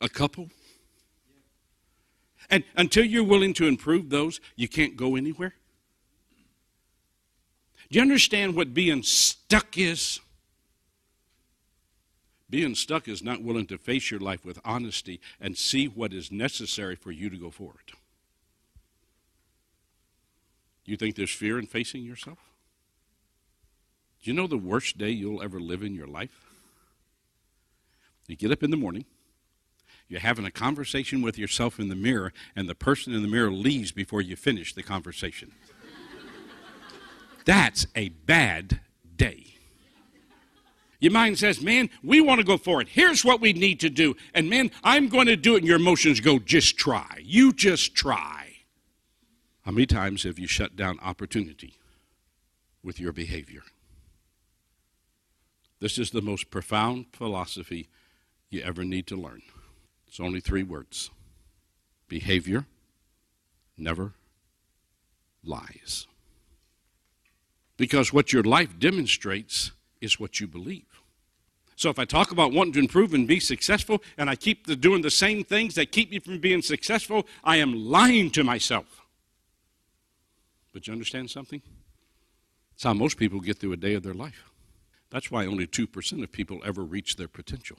A 0.00 0.08
couple? 0.08 0.50
And 2.50 2.64
until 2.76 3.04
you're 3.04 3.24
willing 3.24 3.54
to 3.54 3.66
improve 3.66 4.10
those, 4.10 4.40
you 4.54 4.68
can't 4.68 4.96
go 4.96 5.16
anywhere? 5.16 5.54
Do 7.90 7.96
you 7.96 8.02
understand 8.02 8.56
what 8.56 8.74
being 8.74 9.02
stuck 9.02 9.78
is? 9.78 10.20
Being 12.48 12.74
stuck 12.74 13.08
is 13.08 13.22
not 13.22 13.42
willing 13.42 13.66
to 13.66 13.78
face 13.78 14.10
your 14.10 14.20
life 14.20 14.44
with 14.44 14.60
honesty 14.64 15.20
and 15.40 15.56
see 15.56 15.86
what 15.86 16.12
is 16.12 16.30
necessary 16.30 16.94
for 16.94 17.10
you 17.10 17.28
to 17.30 17.36
go 17.36 17.50
forward. 17.50 17.92
You 20.84 20.96
think 20.96 21.16
there's 21.16 21.32
fear 21.32 21.58
in 21.58 21.66
facing 21.66 22.02
yourself? 22.02 22.38
Do 24.22 24.30
you 24.30 24.36
know 24.36 24.46
the 24.46 24.56
worst 24.56 24.98
day 24.98 25.10
you'll 25.10 25.42
ever 25.42 25.60
live 25.60 25.82
in 25.82 25.94
your 25.94 26.06
life? 26.06 26.46
You 28.28 28.36
get 28.36 28.52
up 28.52 28.62
in 28.62 28.70
the 28.70 28.76
morning, 28.76 29.04
you're 30.08 30.20
having 30.20 30.44
a 30.44 30.50
conversation 30.50 31.22
with 31.22 31.38
yourself 31.38 31.78
in 31.80 31.88
the 31.88 31.96
mirror, 31.96 32.32
and 32.54 32.68
the 32.68 32.74
person 32.74 33.12
in 33.12 33.22
the 33.22 33.28
mirror 33.28 33.50
leaves 33.50 33.92
before 33.92 34.20
you 34.20 34.36
finish 34.36 34.72
the 34.72 34.82
conversation. 34.82 35.52
That's 37.44 37.86
a 37.94 38.08
bad 38.10 38.80
day. 39.16 39.54
Your 40.98 41.12
mind 41.12 41.38
says, 41.38 41.60
man, 41.60 41.90
we 42.02 42.20
want 42.20 42.40
to 42.40 42.46
go 42.46 42.56
forward. 42.56 42.88
Here's 42.88 43.24
what 43.24 43.40
we 43.40 43.52
need 43.52 43.80
to 43.80 43.90
do. 43.90 44.16
And 44.34 44.48
man, 44.48 44.70
I'm 44.82 45.08
going 45.08 45.26
to 45.26 45.36
do 45.36 45.54
it. 45.54 45.58
And 45.58 45.66
your 45.66 45.76
emotions 45.76 46.20
go, 46.20 46.38
just 46.38 46.78
try. 46.78 47.20
You 47.22 47.52
just 47.52 47.94
try. 47.94 48.56
How 49.62 49.72
many 49.72 49.86
times 49.86 50.22
have 50.22 50.38
you 50.38 50.46
shut 50.46 50.74
down 50.74 50.98
opportunity 51.00 51.74
with 52.82 52.98
your 52.98 53.12
behavior? 53.12 53.62
This 55.80 55.98
is 55.98 56.10
the 56.10 56.22
most 56.22 56.50
profound 56.50 57.06
philosophy 57.12 57.88
you 58.48 58.62
ever 58.62 58.82
need 58.84 59.06
to 59.08 59.16
learn. 59.16 59.42
It's 60.16 60.20
only 60.22 60.40
three 60.40 60.62
words 60.62 61.10
behavior 62.08 62.64
never 63.76 64.14
lies. 65.44 66.06
Because 67.76 68.14
what 68.14 68.32
your 68.32 68.42
life 68.42 68.78
demonstrates 68.78 69.72
is 70.00 70.18
what 70.18 70.40
you 70.40 70.46
believe. 70.46 71.02
So 71.74 71.90
if 71.90 71.98
I 71.98 72.06
talk 72.06 72.30
about 72.32 72.54
wanting 72.54 72.72
to 72.72 72.78
improve 72.78 73.12
and 73.12 73.28
be 73.28 73.38
successful, 73.38 74.02
and 74.16 74.30
I 74.30 74.36
keep 74.36 74.66
the, 74.66 74.74
doing 74.74 75.02
the 75.02 75.10
same 75.10 75.44
things 75.44 75.74
that 75.74 75.92
keep 75.92 76.10
me 76.10 76.18
from 76.18 76.38
being 76.38 76.62
successful, 76.62 77.26
I 77.44 77.56
am 77.56 77.74
lying 77.74 78.30
to 78.30 78.42
myself. 78.42 79.02
But 80.72 80.86
you 80.86 80.94
understand 80.94 81.28
something? 81.28 81.60
It's 82.72 82.84
how 82.84 82.94
most 82.94 83.18
people 83.18 83.40
get 83.40 83.58
through 83.58 83.72
a 83.72 83.76
day 83.76 83.92
of 83.92 84.02
their 84.02 84.14
life. 84.14 84.44
That's 85.10 85.30
why 85.30 85.44
only 85.44 85.66
2% 85.66 86.22
of 86.22 86.32
people 86.32 86.62
ever 86.64 86.82
reach 86.82 87.16
their 87.16 87.28
potential. 87.28 87.76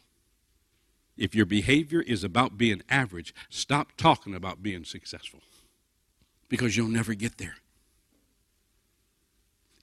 If 1.18 1.34
your 1.34 1.46
behavior 1.46 2.02
is 2.02 2.24
about 2.24 2.58
being 2.58 2.84
average, 2.90 3.34
stop 3.50 3.94
talking 3.98 4.36
about 4.36 4.62
being 4.62 4.86
successful 4.86 5.42
because 6.50 6.78
you'll 6.78 6.88
never 6.88 7.14
get 7.14 7.38
there. 7.38 7.56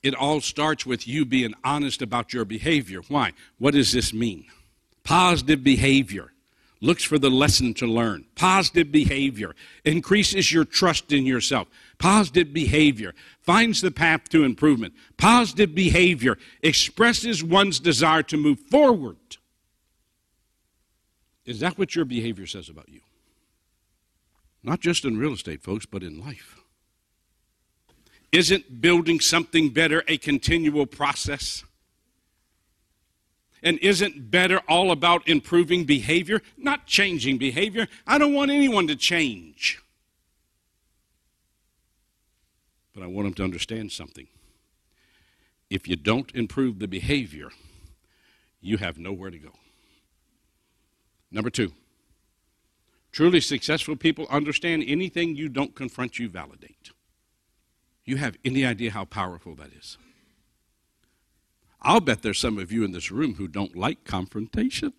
It 0.02 0.14
all 0.14 0.40
starts 0.40 0.84
with 0.84 1.08
you 1.08 1.24
being 1.24 1.54
honest 1.64 2.02
about 2.02 2.32
your 2.32 2.44
behavior. 2.44 3.00
Why? 3.08 3.32
What 3.58 3.72
does 3.72 3.92
this 3.92 4.12
mean? 4.12 4.44
Positive 5.02 5.64
behavior 5.64 6.30
looks 6.80 7.02
for 7.02 7.18
the 7.18 7.30
lesson 7.30 7.72
to 7.72 7.86
learn. 7.86 8.26
Positive 8.34 8.92
behavior 8.92 9.54
increases 9.84 10.52
your 10.52 10.66
trust 10.66 11.10
in 11.12 11.24
yourself. 11.24 11.68
Positive 11.98 12.52
behavior 12.52 13.14
finds 13.40 13.80
the 13.80 13.90
path 13.90 14.28
to 14.28 14.44
improvement. 14.44 14.92
Positive 15.16 15.74
behavior 15.74 16.36
expresses 16.62 17.42
one's 17.42 17.80
desire 17.80 18.22
to 18.24 18.36
move 18.36 18.60
forward. 18.70 19.16
Is 21.44 21.60
that 21.60 21.78
what 21.78 21.94
your 21.94 22.04
behavior 22.04 22.46
says 22.46 22.68
about 22.68 22.88
you? 22.88 23.00
Not 24.62 24.80
just 24.80 25.04
in 25.04 25.18
real 25.18 25.34
estate, 25.34 25.62
folks, 25.62 25.84
but 25.84 26.02
in 26.02 26.18
life. 26.18 26.56
Isn't 28.32 28.80
building 28.80 29.20
something 29.20 29.68
better 29.68 30.02
a 30.08 30.16
continual 30.16 30.86
process? 30.86 31.62
And 33.62 33.78
isn't 33.78 34.30
better 34.30 34.60
all 34.68 34.90
about 34.90 35.28
improving 35.28 35.84
behavior, 35.84 36.42
not 36.56 36.86
changing 36.86 37.38
behavior? 37.38 37.88
I 38.06 38.18
don't 38.18 38.34
want 38.34 38.50
anyone 38.50 38.86
to 38.88 38.96
change. 38.96 39.80
But 42.94 43.02
I 43.02 43.06
want 43.06 43.26
them 43.26 43.34
to 43.34 43.44
understand 43.44 43.92
something. 43.92 44.26
If 45.70 45.88
you 45.88 45.96
don't 45.96 46.34
improve 46.34 46.78
the 46.78 46.88
behavior, 46.88 47.50
you 48.60 48.78
have 48.78 48.98
nowhere 48.98 49.30
to 49.30 49.38
go. 49.38 49.52
Number 51.34 51.50
two, 51.50 51.72
truly 53.10 53.40
successful 53.40 53.96
people 53.96 54.28
understand 54.30 54.84
anything 54.86 55.34
you 55.34 55.48
don't 55.48 55.74
confront, 55.74 56.20
you 56.20 56.28
validate. 56.28 56.92
You 58.04 58.18
have 58.18 58.36
any 58.44 58.64
idea 58.64 58.92
how 58.92 59.04
powerful 59.04 59.56
that 59.56 59.72
is? 59.76 59.98
I'll 61.82 62.00
bet 62.00 62.22
there's 62.22 62.38
some 62.38 62.56
of 62.56 62.70
you 62.70 62.84
in 62.84 62.92
this 62.92 63.10
room 63.10 63.34
who 63.34 63.48
don't 63.48 63.74
like 63.74 64.04
confrontation. 64.04 64.92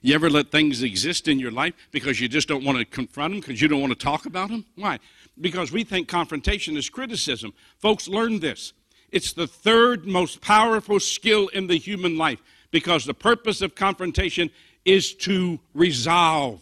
You 0.00 0.14
ever 0.14 0.30
let 0.30 0.52
things 0.52 0.82
exist 0.82 1.26
in 1.26 1.40
your 1.40 1.50
life 1.50 1.74
because 1.90 2.20
you 2.20 2.28
just 2.28 2.46
don't 2.46 2.64
want 2.64 2.78
to 2.78 2.84
confront 2.84 3.32
them, 3.32 3.40
because 3.40 3.60
you 3.60 3.66
don't 3.66 3.80
want 3.80 3.92
to 3.92 3.98
talk 3.98 4.26
about 4.26 4.50
them? 4.50 4.64
Why? 4.76 5.00
Because 5.40 5.72
we 5.72 5.82
think 5.82 6.06
confrontation 6.06 6.76
is 6.76 6.88
criticism. 6.88 7.52
Folks, 7.78 8.06
learn 8.06 8.38
this. 8.38 8.74
It's 9.10 9.32
the 9.32 9.48
third 9.48 10.06
most 10.06 10.40
powerful 10.40 11.00
skill 11.00 11.48
in 11.48 11.66
the 11.66 11.78
human 11.78 12.16
life 12.16 12.40
because 12.72 13.04
the 13.04 13.14
purpose 13.14 13.62
of 13.62 13.76
confrontation 13.76 14.50
is 14.84 15.14
to 15.14 15.60
resolve. 15.74 16.60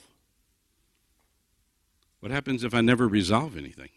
What 2.19 2.31
happens 2.31 2.65
if 2.65 2.75
I 2.75 2.83
never 2.83 3.09
resolve 3.09 3.57
anything? 3.57 3.89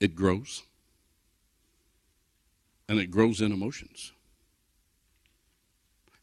It 0.00 0.16
grows. 0.16 0.64
And 2.88 2.98
it 2.98 3.12
grows 3.12 3.40
in 3.40 3.52
emotions. 3.52 4.12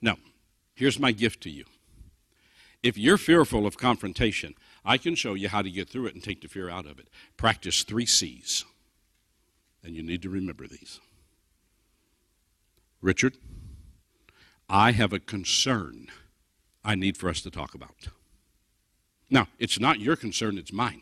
Now, 0.02 0.18
here's 0.76 1.00
my 1.00 1.14
gift 1.14 1.42
to 1.44 1.50
you. 1.50 1.64
If 2.82 2.98
you're 2.98 3.18
fearful 3.18 3.66
of 3.66 3.78
confrontation, 3.78 4.56
I 4.84 4.98
can 4.98 5.16
show 5.16 5.34
you 5.36 5.48
how 5.48 5.62
to 5.62 5.72
get 5.72 5.88
through 5.88 6.08
it 6.08 6.16
and 6.16 6.22
take 6.22 6.42
the 6.42 6.50
fear 6.50 6.70
out 6.70 6.86
of 6.86 7.00
it. 7.00 7.08
Practice 7.38 7.84
three 7.84 8.06
C's. 8.06 8.66
And 9.84 9.96
you 9.96 10.04
need 10.04 10.22
to 10.24 10.30
remember 10.30 10.68
these. 10.68 11.00
Richard, 13.02 13.38
I 14.70 14.92
have 14.92 15.14
a 15.14 15.20
concern 15.20 16.08
I 16.84 16.96
need 16.96 17.18
for 17.18 17.30
us 17.30 17.42
to 17.42 17.52
talk 17.52 17.74
about. 17.74 18.08
Now, 19.30 19.48
it's 19.58 19.80
not 19.80 20.00
your 20.00 20.16
concern, 20.16 20.58
it's 20.58 20.74
mine. 20.74 21.02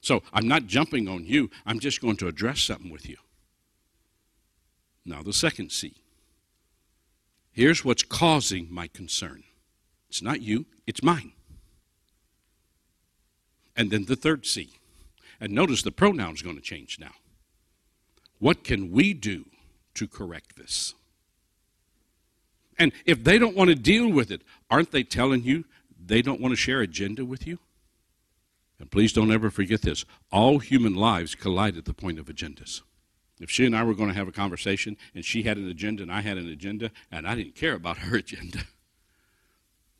So 0.00 0.22
I'm 0.32 0.46
not 0.46 0.66
jumping 0.66 1.08
on 1.08 1.24
you, 1.24 1.50
I'm 1.64 1.80
just 1.80 2.00
going 2.00 2.16
to 2.18 2.28
address 2.28 2.60
something 2.60 2.90
with 2.90 3.08
you. 3.08 3.16
Now, 5.04 5.22
the 5.22 5.32
second 5.32 5.70
C. 5.70 5.94
Here's 7.52 7.84
what's 7.84 8.02
causing 8.02 8.68
my 8.70 8.88
concern 8.88 9.44
it's 10.08 10.22
not 10.22 10.40
you, 10.40 10.66
it's 10.86 11.02
mine. 11.02 11.32
And 13.76 13.90
then 13.90 14.04
the 14.04 14.16
third 14.16 14.46
C. 14.46 14.74
And 15.40 15.52
notice 15.52 15.82
the 15.82 15.90
pronoun's 15.90 16.42
going 16.42 16.56
to 16.56 16.62
change 16.62 16.98
now. 17.00 17.12
What 18.38 18.62
can 18.62 18.92
we 18.92 19.14
do 19.14 19.46
to 19.94 20.06
correct 20.06 20.56
this? 20.56 20.94
And 22.78 22.92
if 23.04 23.22
they 23.22 23.38
don't 23.38 23.56
want 23.56 23.68
to 23.68 23.74
deal 23.74 24.08
with 24.08 24.30
it, 24.30 24.42
aren't 24.70 24.90
they 24.90 25.02
telling 25.02 25.42
you 25.42 25.64
they 26.04 26.22
don't 26.22 26.40
want 26.40 26.52
to 26.52 26.56
share 26.56 26.80
agenda 26.80 27.24
with 27.24 27.46
you? 27.46 27.58
And 28.78 28.90
please 28.90 29.12
don't 29.12 29.32
ever 29.32 29.50
forget 29.50 29.82
this 29.82 30.04
all 30.30 30.58
human 30.58 30.94
lives 30.94 31.34
collide 31.34 31.76
at 31.76 31.84
the 31.84 31.94
point 31.94 32.18
of 32.18 32.26
agendas. 32.26 32.82
If 33.40 33.50
she 33.50 33.66
and 33.66 33.76
I 33.76 33.82
were 33.82 33.94
going 33.94 34.10
to 34.10 34.14
have 34.14 34.28
a 34.28 34.32
conversation 34.32 34.96
and 35.14 35.24
she 35.24 35.42
had 35.42 35.56
an 35.56 35.68
agenda 35.68 36.02
and 36.02 36.12
I 36.12 36.20
had 36.20 36.38
an 36.38 36.48
agenda 36.48 36.90
and 37.10 37.26
I 37.26 37.34
didn't 37.34 37.54
care 37.54 37.74
about 37.74 37.98
her 38.04 38.16
agenda, 38.16 38.60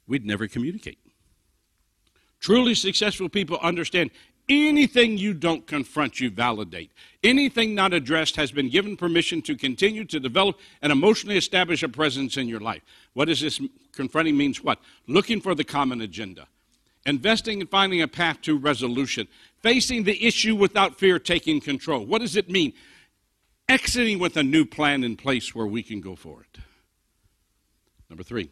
we'd 0.06 0.26
never 0.26 0.46
communicate. 0.48 0.98
Truly 2.40 2.74
successful 2.74 3.28
people 3.28 3.58
understand 3.62 4.10
Anything 4.48 5.16
you 5.16 5.32
don't 5.32 5.66
confront, 5.66 6.20
you 6.20 6.28
validate. 6.28 6.92
Anything 7.22 7.74
not 7.74 7.94
addressed 7.94 8.36
has 8.36 8.52
been 8.52 8.68
given 8.68 8.94
permission 8.94 9.40
to 9.42 9.56
continue 9.56 10.04
to 10.04 10.20
develop 10.20 10.58
and 10.82 10.92
emotionally 10.92 11.38
establish 11.38 11.82
a 11.82 11.88
presence 11.88 12.36
in 12.36 12.46
your 12.46 12.60
life. 12.60 12.82
What 13.14 13.26
does 13.26 13.40
this 13.40 13.58
confronting 13.92 14.36
means 14.36 14.62
what? 14.62 14.80
Looking 15.06 15.40
for 15.40 15.54
the 15.54 15.64
common 15.64 16.02
agenda. 16.02 16.46
Investing 17.06 17.62
in 17.62 17.66
finding 17.68 18.02
a 18.02 18.08
path 18.08 18.42
to 18.42 18.58
resolution. 18.58 19.28
Facing 19.62 20.04
the 20.04 20.26
issue 20.26 20.54
without 20.54 20.98
fear 20.98 21.18
taking 21.18 21.60
control. 21.60 22.04
What 22.04 22.20
does 22.20 22.36
it 22.36 22.50
mean? 22.50 22.74
Exiting 23.66 24.18
with 24.18 24.36
a 24.36 24.42
new 24.42 24.66
plan 24.66 25.04
in 25.04 25.16
place 25.16 25.54
where 25.54 25.66
we 25.66 25.82
can 25.82 26.02
go 26.02 26.16
for 26.16 26.42
it. 26.42 26.60
Number 28.10 28.22
three, 28.22 28.50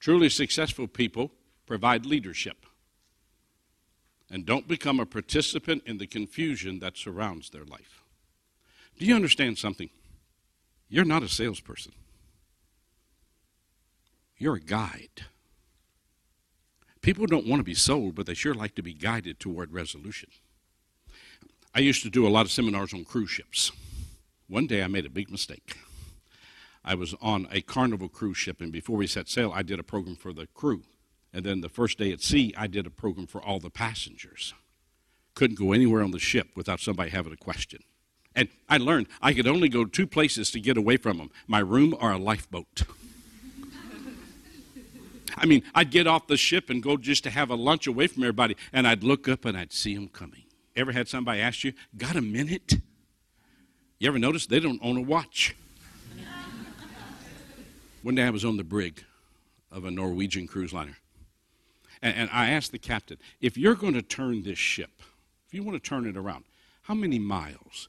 truly 0.00 0.28
successful 0.28 0.86
people 0.86 1.30
provide 1.66 2.04
leadership 2.04 2.66
and 4.30 4.44
don't 4.44 4.68
become 4.68 5.00
a 5.00 5.06
participant 5.06 5.82
in 5.86 5.98
the 5.98 6.06
confusion 6.06 6.78
that 6.80 6.96
surrounds 6.96 7.50
their 7.50 7.64
life. 7.64 8.02
Do 8.98 9.04
you 9.04 9.14
understand 9.14 9.58
something? 9.58 9.90
You're 10.88 11.04
not 11.04 11.22
a 11.22 11.28
salesperson, 11.28 11.92
you're 14.38 14.56
a 14.56 14.60
guide. 14.60 15.24
People 17.02 17.26
don't 17.26 17.46
want 17.46 17.60
to 17.60 17.64
be 17.64 17.74
sold, 17.74 18.16
but 18.16 18.26
they 18.26 18.34
sure 18.34 18.52
like 18.52 18.74
to 18.74 18.82
be 18.82 18.92
guided 18.92 19.38
toward 19.38 19.72
resolution. 19.72 20.28
I 21.72 21.78
used 21.78 22.02
to 22.02 22.10
do 22.10 22.26
a 22.26 22.30
lot 22.30 22.46
of 22.46 22.50
seminars 22.50 22.92
on 22.92 23.04
cruise 23.04 23.30
ships. 23.30 23.70
One 24.48 24.66
day 24.66 24.82
I 24.82 24.88
made 24.88 25.06
a 25.06 25.10
big 25.10 25.30
mistake. 25.30 25.76
I 26.84 26.94
was 26.94 27.14
on 27.20 27.46
a 27.52 27.60
carnival 27.60 28.08
cruise 28.08 28.38
ship, 28.38 28.60
and 28.60 28.72
before 28.72 28.96
we 28.96 29.06
set 29.06 29.28
sail, 29.28 29.52
I 29.54 29.62
did 29.62 29.78
a 29.78 29.84
program 29.84 30.16
for 30.16 30.32
the 30.32 30.46
crew. 30.48 30.82
And 31.36 31.44
then 31.44 31.60
the 31.60 31.68
first 31.68 31.98
day 31.98 32.12
at 32.12 32.22
sea, 32.22 32.54
I 32.56 32.66
did 32.66 32.86
a 32.86 32.90
program 32.90 33.26
for 33.26 33.42
all 33.42 33.60
the 33.60 33.68
passengers. 33.68 34.54
Couldn't 35.34 35.58
go 35.58 35.74
anywhere 35.74 36.02
on 36.02 36.10
the 36.10 36.18
ship 36.18 36.48
without 36.56 36.80
somebody 36.80 37.10
having 37.10 37.34
a 37.34 37.36
question. 37.36 37.82
And 38.34 38.48
I 38.70 38.78
learned 38.78 39.08
I 39.20 39.34
could 39.34 39.46
only 39.46 39.68
go 39.68 39.84
two 39.84 40.06
places 40.06 40.50
to 40.52 40.60
get 40.60 40.78
away 40.78 40.96
from 40.96 41.18
them 41.18 41.30
my 41.46 41.58
room 41.58 41.94
or 42.00 42.10
a 42.10 42.16
lifeboat. 42.16 42.84
I 45.36 45.44
mean, 45.44 45.62
I'd 45.74 45.90
get 45.90 46.06
off 46.06 46.26
the 46.26 46.38
ship 46.38 46.70
and 46.70 46.82
go 46.82 46.96
just 46.96 47.22
to 47.24 47.30
have 47.30 47.50
a 47.50 47.54
lunch 47.54 47.86
away 47.86 48.06
from 48.06 48.22
everybody, 48.22 48.56
and 48.72 48.88
I'd 48.88 49.04
look 49.04 49.28
up 49.28 49.44
and 49.44 49.58
I'd 49.58 49.74
see 49.74 49.94
them 49.94 50.08
coming. 50.08 50.44
Ever 50.74 50.92
had 50.92 51.06
somebody 51.06 51.42
ask 51.42 51.64
you, 51.64 51.74
Got 51.98 52.16
a 52.16 52.22
minute? 52.22 52.76
You 53.98 54.08
ever 54.08 54.18
notice 54.18 54.46
they 54.46 54.60
don't 54.60 54.80
own 54.82 54.96
a 54.96 55.02
watch? 55.02 55.54
One 58.00 58.14
day 58.14 58.22
I 58.22 58.30
was 58.30 58.46
on 58.46 58.56
the 58.56 58.64
brig 58.64 59.04
of 59.70 59.84
a 59.84 59.90
Norwegian 59.90 60.46
cruise 60.46 60.72
liner. 60.72 60.96
And, 62.02 62.16
and 62.16 62.30
I 62.32 62.50
asked 62.50 62.72
the 62.72 62.78
captain, 62.78 63.18
if 63.40 63.56
you're 63.56 63.74
going 63.74 63.94
to 63.94 64.02
turn 64.02 64.42
this 64.42 64.58
ship, 64.58 65.02
if 65.46 65.54
you 65.54 65.62
want 65.62 65.82
to 65.82 65.88
turn 65.88 66.06
it 66.06 66.16
around, 66.16 66.44
how 66.82 66.94
many 66.94 67.18
miles? 67.18 67.88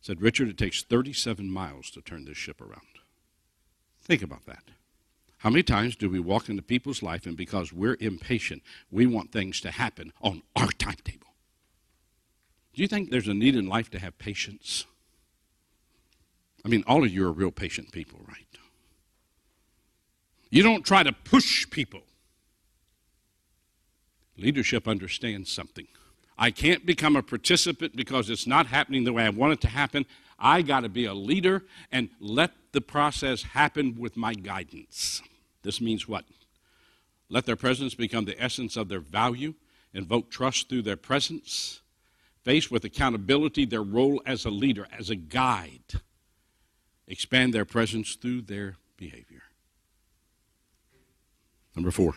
said, 0.00 0.22
Richard, 0.22 0.48
it 0.48 0.56
takes 0.56 0.82
37 0.82 1.50
miles 1.50 1.90
to 1.90 2.00
turn 2.00 2.24
this 2.24 2.38
ship 2.38 2.62
around. 2.62 2.80
Think 4.00 4.22
about 4.22 4.46
that. 4.46 4.62
How 5.38 5.50
many 5.50 5.62
times 5.62 5.96
do 5.96 6.08
we 6.08 6.18
walk 6.18 6.48
into 6.48 6.62
people's 6.62 7.02
life 7.02 7.26
and 7.26 7.36
because 7.36 7.74
we're 7.74 7.96
impatient, 8.00 8.62
we 8.90 9.06
want 9.06 9.32
things 9.32 9.60
to 9.60 9.70
happen 9.70 10.12
on 10.22 10.42
our 10.56 10.68
timetable? 10.68 11.28
Do 12.72 12.80
you 12.80 12.88
think 12.88 13.10
there's 13.10 13.28
a 13.28 13.34
need 13.34 13.54
in 13.54 13.68
life 13.68 13.90
to 13.90 13.98
have 13.98 14.18
patience? 14.18 14.86
I 16.64 16.68
mean, 16.68 16.84
all 16.86 17.04
of 17.04 17.12
you 17.12 17.26
are 17.26 17.32
real 17.32 17.50
patient 17.50 17.92
people, 17.92 18.20
right? 18.26 18.46
You 20.50 20.62
don't 20.62 20.86
try 20.86 21.02
to 21.02 21.12
push 21.12 21.68
people. 21.68 22.00
Leadership 24.38 24.86
understands 24.86 25.50
something. 25.50 25.88
I 26.38 26.52
can't 26.52 26.86
become 26.86 27.16
a 27.16 27.22
participant 27.22 27.96
because 27.96 28.30
it's 28.30 28.46
not 28.46 28.68
happening 28.68 29.02
the 29.02 29.12
way 29.12 29.24
I 29.24 29.30
want 29.30 29.54
it 29.54 29.60
to 29.62 29.68
happen. 29.68 30.06
I 30.38 30.62
got 30.62 30.80
to 30.80 30.88
be 30.88 31.04
a 31.04 31.14
leader 31.14 31.64
and 31.90 32.08
let 32.20 32.52
the 32.70 32.80
process 32.80 33.42
happen 33.42 33.96
with 33.98 34.16
my 34.16 34.34
guidance. 34.34 35.20
This 35.62 35.80
means 35.80 36.06
what? 36.06 36.24
Let 37.28 37.44
their 37.44 37.56
presence 37.56 37.94
become 37.94 38.24
the 38.24 38.40
essence 38.40 38.76
of 38.76 38.88
their 38.88 39.00
value, 39.00 39.54
invoke 39.92 40.30
trust 40.30 40.68
through 40.68 40.82
their 40.82 40.96
presence, 40.96 41.80
face 42.44 42.70
with 42.70 42.84
accountability 42.84 43.64
their 43.64 43.82
role 43.82 44.22
as 44.24 44.44
a 44.44 44.50
leader, 44.50 44.86
as 44.96 45.10
a 45.10 45.16
guide, 45.16 46.00
expand 47.08 47.52
their 47.52 47.64
presence 47.64 48.14
through 48.14 48.42
their 48.42 48.76
behavior. 48.96 49.42
Number 51.74 51.90
four. 51.90 52.14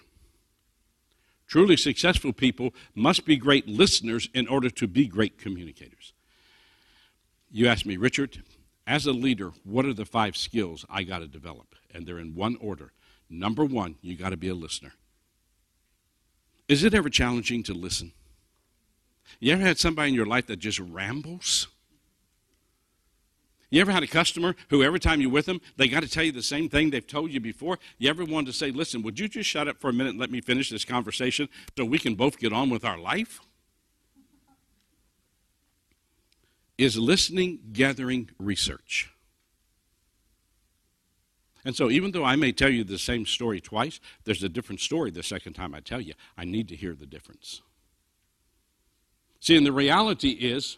Truly 1.52 1.76
successful 1.76 2.32
people 2.32 2.74
must 2.96 3.26
be 3.26 3.36
great 3.36 3.68
listeners 3.68 4.30
in 4.34 4.48
order 4.48 4.70
to 4.70 4.88
be 4.88 5.06
great 5.06 5.38
communicators. 5.38 6.14
You 7.52 7.68
ask 7.68 7.86
me, 7.86 7.98
Richard, 7.98 8.42
as 8.88 9.06
a 9.06 9.12
leader, 9.12 9.52
what 9.66 9.86
are 9.86 9.94
the 9.94 10.06
five 10.06 10.38
skills 10.38 10.86
I 10.90 11.04
got 11.04 11.20
to 11.20 11.28
develop? 11.28 11.76
And 11.94 12.06
they're 12.06 12.20
in 12.20 12.36
one 12.36 12.56
order. 12.62 12.94
Number 13.30 13.66
one, 13.66 13.96
you 14.02 14.16
got 14.16 14.30
to 14.30 14.38
be 14.38 14.48
a 14.48 14.56
listener. 14.56 14.94
Is 16.70 16.86
it 16.86 16.94
ever 16.94 17.10
challenging 17.10 17.64
to 17.64 17.74
listen? 17.74 18.14
You 19.42 19.52
ever 19.52 19.62
had 19.62 19.78
somebody 19.78 20.08
in 20.08 20.16
your 20.16 20.26
life 20.26 20.48
that 20.48 20.60
just 20.60 20.80
rambles? 20.80 21.68
You 23.72 23.80
ever 23.80 23.94
had 23.94 24.04
a 24.04 24.08
customer 24.08 24.56
who 24.70 24.84
every 24.84 25.00
time 25.00 25.22
you're 25.22 25.32
with 25.32 25.46
them, 25.46 25.62
they 25.78 25.88
got 25.88 26.04
to 26.04 26.10
tell 26.10 26.26
you 26.26 26.34
the 26.34 26.44
same 26.44 26.68
thing 26.68 26.90
they've 26.90 27.08
told 27.08 27.32
you 27.32 27.40
before? 27.40 27.80
You 27.98 28.10
ever 28.10 28.26
wanted 28.26 28.48
to 28.48 28.54
say, 28.54 28.70
listen, 28.70 29.02
would 29.02 29.18
you 29.18 29.30
just 29.30 29.50
shut 29.50 29.70
up 29.70 29.80
for 29.80 29.90
a 29.90 29.94
minute 29.94 30.10
and 30.10 30.20
let 30.20 30.30
me 30.30 30.42
finish 30.42 30.70
this 30.70 30.84
conversation 30.84 31.48
so 31.78 31.86
we 31.86 31.98
can 31.98 32.16
both 32.16 32.38
get 32.38 32.52
on 32.52 32.70
with 32.70 32.84
our 32.84 33.00
life? 33.00 33.40
Is 36.78 36.98
listening 36.98 37.60
gathering 37.72 38.30
research? 38.38 39.10
And 41.64 41.76
so, 41.76 41.90
even 41.90 42.12
though 42.12 42.26
I 42.26 42.36
may 42.36 42.52
tell 42.52 42.70
you 42.70 42.84
the 42.84 42.98
same 42.98 43.26
story 43.26 43.62
twice, 43.62 44.00
there's 44.26 44.44
a 44.44 44.50
different 44.50 44.82
story 44.82 45.12
the 45.12 45.24
second 45.24 45.54
time 45.54 45.76
I 45.76 45.80
tell 45.80 46.02
you. 46.02 46.16
I 46.38 46.44
need 46.44 46.68
to 46.70 46.76
hear 46.76 46.96
the 46.96 47.06
difference. 47.06 47.62
See, 49.40 49.56
and 49.56 49.66
the 49.66 49.72
reality 49.72 50.32
is, 50.32 50.78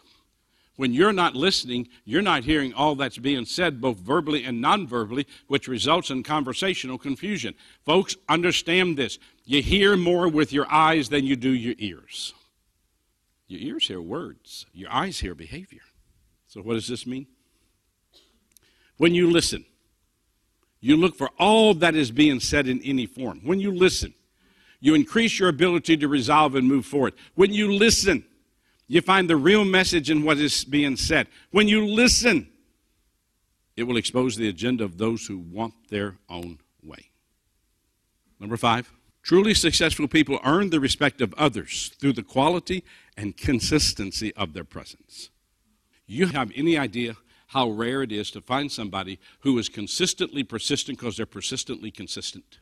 when 0.76 0.92
you're 0.92 1.12
not 1.12 1.36
listening, 1.36 1.88
you're 2.04 2.22
not 2.22 2.44
hearing 2.44 2.72
all 2.74 2.96
that's 2.96 3.18
being 3.18 3.44
said, 3.44 3.80
both 3.80 3.98
verbally 3.98 4.44
and 4.44 4.60
non 4.60 4.86
verbally, 4.86 5.26
which 5.46 5.68
results 5.68 6.10
in 6.10 6.22
conversational 6.22 6.98
confusion. 6.98 7.54
Folks, 7.84 8.16
understand 8.28 8.96
this. 8.96 9.18
You 9.44 9.62
hear 9.62 9.96
more 9.96 10.28
with 10.28 10.52
your 10.52 10.70
eyes 10.70 11.08
than 11.08 11.24
you 11.24 11.36
do 11.36 11.50
your 11.50 11.76
ears. 11.78 12.34
Your 13.46 13.60
ears 13.60 13.86
hear 13.86 14.00
words, 14.00 14.66
your 14.72 14.90
eyes 14.90 15.20
hear 15.20 15.34
behavior. 15.34 15.82
So, 16.48 16.60
what 16.60 16.74
does 16.74 16.88
this 16.88 17.06
mean? 17.06 17.26
When 18.96 19.14
you 19.14 19.30
listen, 19.30 19.64
you 20.80 20.96
look 20.96 21.16
for 21.16 21.30
all 21.38 21.74
that 21.74 21.94
is 21.94 22.10
being 22.10 22.40
said 22.40 22.66
in 22.66 22.80
any 22.82 23.06
form. 23.06 23.40
When 23.44 23.60
you 23.60 23.72
listen, 23.72 24.14
you 24.80 24.94
increase 24.94 25.38
your 25.38 25.48
ability 25.48 25.96
to 25.98 26.08
resolve 26.08 26.54
and 26.54 26.66
move 26.66 26.84
forward. 26.84 27.14
When 27.34 27.52
you 27.52 27.72
listen, 27.72 28.24
you 28.86 29.00
find 29.00 29.28
the 29.28 29.36
real 29.36 29.64
message 29.64 30.10
in 30.10 30.24
what 30.24 30.38
is 30.38 30.64
being 30.64 30.96
said. 30.96 31.26
When 31.50 31.68
you 31.68 31.86
listen, 31.86 32.48
it 33.76 33.84
will 33.84 33.96
expose 33.96 34.36
the 34.36 34.48
agenda 34.48 34.84
of 34.84 34.98
those 34.98 35.26
who 35.26 35.38
want 35.38 35.74
their 35.88 36.16
own 36.28 36.58
way. 36.82 37.10
Number 38.38 38.56
five, 38.56 38.92
truly 39.22 39.54
successful 39.54 40.06
people 40.06 40.38
earn 40.44 40.70
the 40.70 40.80
respect 40.80 41.20
of 41.20 41.34
others 41.34 41.92
through 41.98 42.12
the 42.12 42.22
quality 42.22 42.84
and 43.16 43.36
consistency 43.36 44.34
of 44.34 44.52
their 44.52 44.64
presence. 44.64 45.30
You 46.06 46.26
have 46.26 46.52
any 46.54 46.76
idea 46.76 47.16
how 47.48 47.70
rare 47.70 48.02
it 48.02 48.12
is 48.12 48.30
to 48.32 48.40
find 48.40 48.70
somebody 48.70 49.18
who 49.40 49.58
is 49.58 49.68
consistently 49.68 50.42
persistent 50.42 50.98
because 50.98 51.16
they're 51.16 51.26
persistently 51.26 51.90
consistent? 51.90 52.58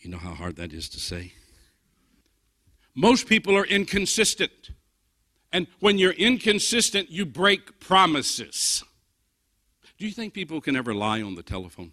You 0.00 0.10
know 0.10 0.18
how 0.18 0.34
hard 0.34 0.56
that 0.56 0.72
is 0.72 0.88
to 0.90 1.00
say? 1.00 1.34
Most 3.00 3.26
people 3.26 3.56
are 3.56 3.64
inconsistent. 3.64 4.72
And 5.50 5.66
when 5.80 5.96
you're 5.96 6.12
inconsistent, 6.12 7.10
you 7.10 7.24
break 7.24 7.80
promises. 7.80 8.84
Do 9.96 10.04
you 10.04 10.12
think 10.12 10.34
people 10.34 10.60
can 10.60 10.76
ever 10.76 10.92
lie 10.92 11.22
on 11.22 11.34
the 11.34 11.42
telephone? 11.42 11.92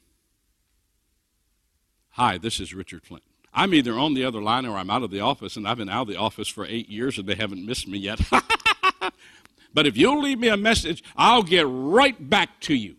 Hi, 2.09 2.37
this 2.37 2.59
is 2.59 2.73
Richard 2.73 3.05
Flint. 3.05 3.23
I'm 3.53 3.73
either 3.73 3.93
on 3.93 4.15
the 4.15 4.25
other 4.25 4.41
line 4.41 4.65
or 4.65 4.75
I'm 4.75 4.89
out 4.89 5.01
of 5.01 5.09
the 5.09 5.21
office, 5.21 5.55
and 5.55 5.65
I've 5.65 5.77
been 5.77 5.87
out 5.87 6.01
of 6.01 6.07
the 6.09 6.17
office 6.17 6.49
for 6.49 6.65
eight 6.65 6.89
years 6.89 7.17
and 7.17 7.25
they 7.25 7.35
haven't 7.35 7.65
missed 7.65 7.87
me 7.87 7.99
yet. 7.99 8.19
but 9.73 9.87
if 9.87 9.95
you'll 9.95 10.21
leave 10.21 10.39
me 10.39 10.49
a 10.49 10.57
message, 10.57 11.01
I'll 11.15 11.41
get 11.41 11.67
right 11.69 12.29
back 12.29 12.59
to 12.61 12.75
you. 12.75 12.97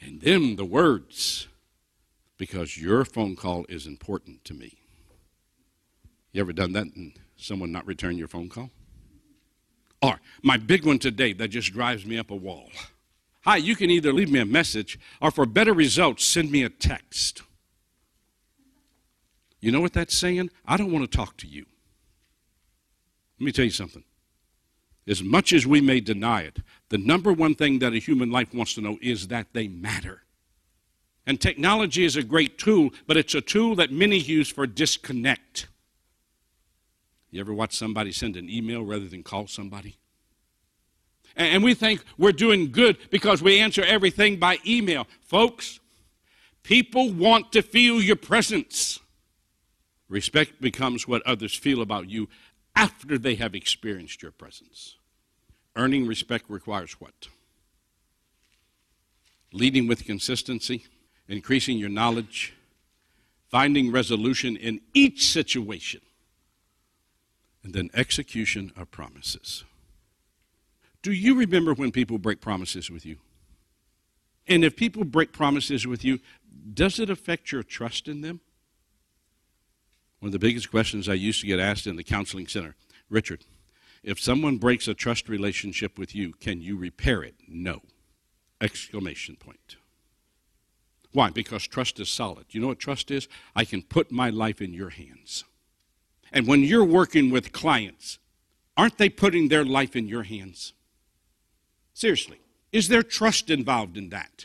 And 0.00 0.20
then 0.20 0.56
the 0.56 0.64
words, 0.64 1.46
because 2.38 2.76
your 2.76 3.04
phone 3.04 3.36
call 3.36 3.66
is 3.68 3.86
important 3.86 4.44
to 4.46 4.54
me. 4.54 4.78
You 6.32 6.40
ever 6.40 6.52
done 6.52 6.72
that 6.72 6.86
and 6.96 7.16
someone 7.36 7.72
not 7.72 7.86
return 7.86 8.18
your 8.18 8.28
phone 8.28 8.48
call? 8.48 8.70
Or 10.02 10.20
my 10.42 10.56
big 10.56 10.84
one 10.84 10.98
today 10.98 11.32
that 11.34 11.48
just 11.48 11.72
drives 11.72 12.04
me 12.04 12.18
up 12.18 12.30
a 12.30 12.36
wall. 12.36 12.70
Hi, 13.42 13.56
you 13.56 13.76
can 13.76 13.90
either 13.90 14.12
leave 14.12 14.30
me 14.30 14.40
a 14.40 14.46
message 14.46 14.98
or 15.20 15.30
for 15.30 15.46
better 15.46 15.72
results, 15.72 16.24
send 16.24 16.50
me 16.50 16.62
a 16.62 16.68
text. 16.68 17.42
You 19.60 19.72
know 19.72 19.80
what 19.80 19.92
that's 19.92 20.16
saying? 20.16 20.50
I 20.66 20.76
don't 20.76 20.92
want 20.92 21.10
to 21.10 21.16
talk 21.16 21.36
to 21.38 21.46
you. 21.46 21.64
Let 23.38 23.46
me 23.46 23.52
tell 23.52 23.64
you 23.64 23.70
something. 23.70 24.04
As 25.08 25.22
much 25.22 25.52
as 25.52 25.66
we 25.66 25.80
may 25.80 26.00
deny 26.00 26.42
it, 26.42 26.58
the 26.88 26.98
number 26.98 27.32
one 27.32 27.54
thing 27.54 27.78
that 27.78 27.92
a 27.92 27.98
human 27.98 28.30
life 28.30 28.52
wants 28.52 28.74
to 28.74 28.80
know 28.80 28.98
is 29.00 29.28
that 29.28 29.52
they 29.52 29.68
matter. 29.68 30.22
And 31.26 31.40
technology 31.40 32.04
is 32.04 32.16
a 32.16 32.22
great 32.22 32.58
tool, 32.58 32.90
but 33.06 33.16
it's 33.16 33.34
a 33.34 33.40
tool 33.40 33.74
that 33.76 33.92
many 33.92 34.18
use 34.18 34.48
for 34.48 34.66
disconnect. 34.66 35.68
You 37.36 37.42
ever 37.42 37.52
watch 37.52 37.76
somebody 37.76 38.12
send 38.12 38.34
an 38.38 38.48
email 38.48 38.82
rather 38.82 39.06
than 39.06 39.22
call 39.22 39.46
somebody? 39.46 39.98
And 41.36 41.62
we 41.62 41.74
think 41.74 42.02
we're 42.16 42.32
doing 42.32 42.72
good 42.72 42.96
because 43.10 43.42
we 43.42 43.60
answer 43.60 43.84
everything 43.84 44.38
by 44.38 44.56
email. 44.66 45.06
Folks, 45.20 45.78
people 46.62 47.12
want 47.12 47.52
to 47.52 47.60
feel 47.60 48.00
your 48.00 48.16
presence. 48.16 49.00
Respect 50.08 50.62
becomes 50.62 51.06
what 51.06 51.20
others 51.26 51.54
feel 51.54 51.82
about 51.82 52.08
you 52.08 52.26
after 52.74 53.18
they 53.18 53.34
have 53.34 53.54
experienced 53.54 54.22
your 54.22 54.32
presence. 54.32 54.96
Earning 55.76 56.06
respect 56.06 56.46
requires 56.48 56.92
what? 57.02 57.28
Leading 59.52 59.86
with 59.86 60.06
consistency, 60.06 60.86
increasing 61.28 61.76
your 61.76 61.90
knowledge, 61.90 62.54
finding 63.50 63.92
resolution 63.92 64.56
in 64.56 64.80
each 64.94 65.30
situation, 65.30 66.00
and 67.66 67.74
then 67.74 67.90
execution 67.94 68.70
of 68.76 68.92
promises. 68.92 69.64
Do 71.02 71.10
you 71.10 71.34
remember 71.34 71.74
when 71.74 71.90
people 71.90 72.16
break 72.16 72.40
promises 72.40 72.92
with 72.92 73.04
you? 73.04 73.16
And 74.46 74.64
if 74.64 74.76
people 74.76 75.02
break 75.02 75.32
promises 75.32 75.84
with 75.84 76.04
you, 76.04 76.20
does 76.72 77.00
it 77.00 77.10
affect 77.10 77.50
your 77.50 77.64
trust 77.64 78.06
in 78.06 78.20
them? 78.20 78.40
One 80.20 80.28
of 80.28 80.32
the 80.32 80.38
biggest 80.38 80.70
questions 80.70 81.08
I 81.08 81.14
used 81.14 81.40
to 81.40 81.48
get 81.48 81.58
asked 81.58 81.88
in 81.88 81.96
the 81.96 82.04
counseling 82.04 82.46
center 82.46 82.76
Richard, 83.10 83.44
if 84.04 84.20
someone 84.20 84.58
breaks 84.58 84.86
a 84.86 84.94
trust 84.94 85.28
relationship 85.28 85.98
with 85.98 86.14
you, 86.14 86.34
can 86.34 86.60
you 86.60 86.76
repair 86.76 87.24
it? 87.24 87.34
No. 87.48 87.82
Exclamation 88.60 89.34
point. 89.34 89.74
Why? 91.10 91.30
Because 91.30 91.66
trust 91.66 91.98
is 91.98 92.08
solid. 92.08 92.46
You 92.50 92.60
know 92.60 92.68
what 92.68 92.78
trust 92.78 93.10
is? 93.10 93.26
I 93.56 93.64
can 93.64 93.82
put 93.82 94.12
my 94.12 94.30
life 94.30 94.62
in 94.62 94.72
your 94.72 94.90
hands. 94.90 95.44
And 96.36 96.46
when 96.46 96.62
you're 96.62 96.84
working 96.84 97.30
with 97.30 97.50
clients, 97.50 98.18
aren't 98.76 98.98
they 98.98 99.08
putting 99.08 99.48
their 99.48 99.64
life 99.64 99.96
in 99.96 100.06
your 100.06 100.24
hands? 100.24 100.74
Seriously, 101.94 102.38
is 102.72 102.88
there 102.88 103.02
trust 103.02 103.48
involved 103.48 103.96
in 103.96 104.10
that? 104.10 104.44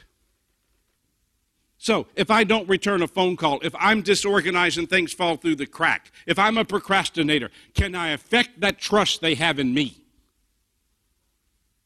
So, 1.77 2.07
if 2.15 2.31
I 2.31 2.45
don't 2.45 2.69
return 2.69 3.01
a 3.01 3.09
phone 3.09 3.35
call, 3.35 3.59
if 3.61 3.75
I'm 3.77 4.03
disorganized 4.03 4.77
and 4.77 4.89
things 4.89 5.11
fall 5.11 5.35
through 5.35 5.57
the 5.57 5.65
crack, 5.65 6.13
if 6.25 6.39
I'm 6.39 6.57
a 6.57 6.63
procrastinator, 6.63 7.51
can 7.73 7.93
I 7.93 8.11
affect 8.11 8.61
that 8.61 8.79
trust 8.79 9.19
they 9.19 9.35
have 9.35 9.59
in 9.59 9.73
me? 9.73 10.05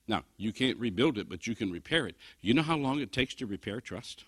Now, 0.07 0.21
you 0.37 0.53
can't 0.53 0.77
rebuild 0.77 1.17
it, 1.17 1.27
but 1.27 1.47
you 1.47 1.55
can 1.55 1.71
repair 1.71 2.05
it. 2.05 2.15
You 2.41 2.53
know 2.53 2.61
how 2.61 2.77
long 2.77 2.99
it 2.99 3.11
takes 3.11 3.33
to 3.35 3.47
repair 3.47 3.81
trust? 3.81 4.25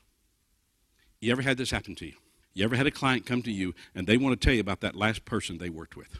You 1.22 1.32
ever 1.32 1.44
had 1.44 1.58
this 1.58 1.70
happen 1.70 1.94
to 1.98 2.08
you? 2.08 2.16
You 2.58 2.64
ever 2.64 2.76
had 2.76 2.88
a 2.88 2.92
client 2.92 3.28
come 3.28 3.44
to 3.44 3.52
you 3.52 3.76
and 3.94 4.08
they 4.08 4.18
want 4.18 4.40
to 4.40 4.44
tell 4.44 4.54
you 4.54 4.62
about 4.62 4.82
that 4.82 4.96
last 4.96 5.26
person 5.26 5.60
they 5.60 5.70
worked 5.70 5.96
with? 5.96 6.20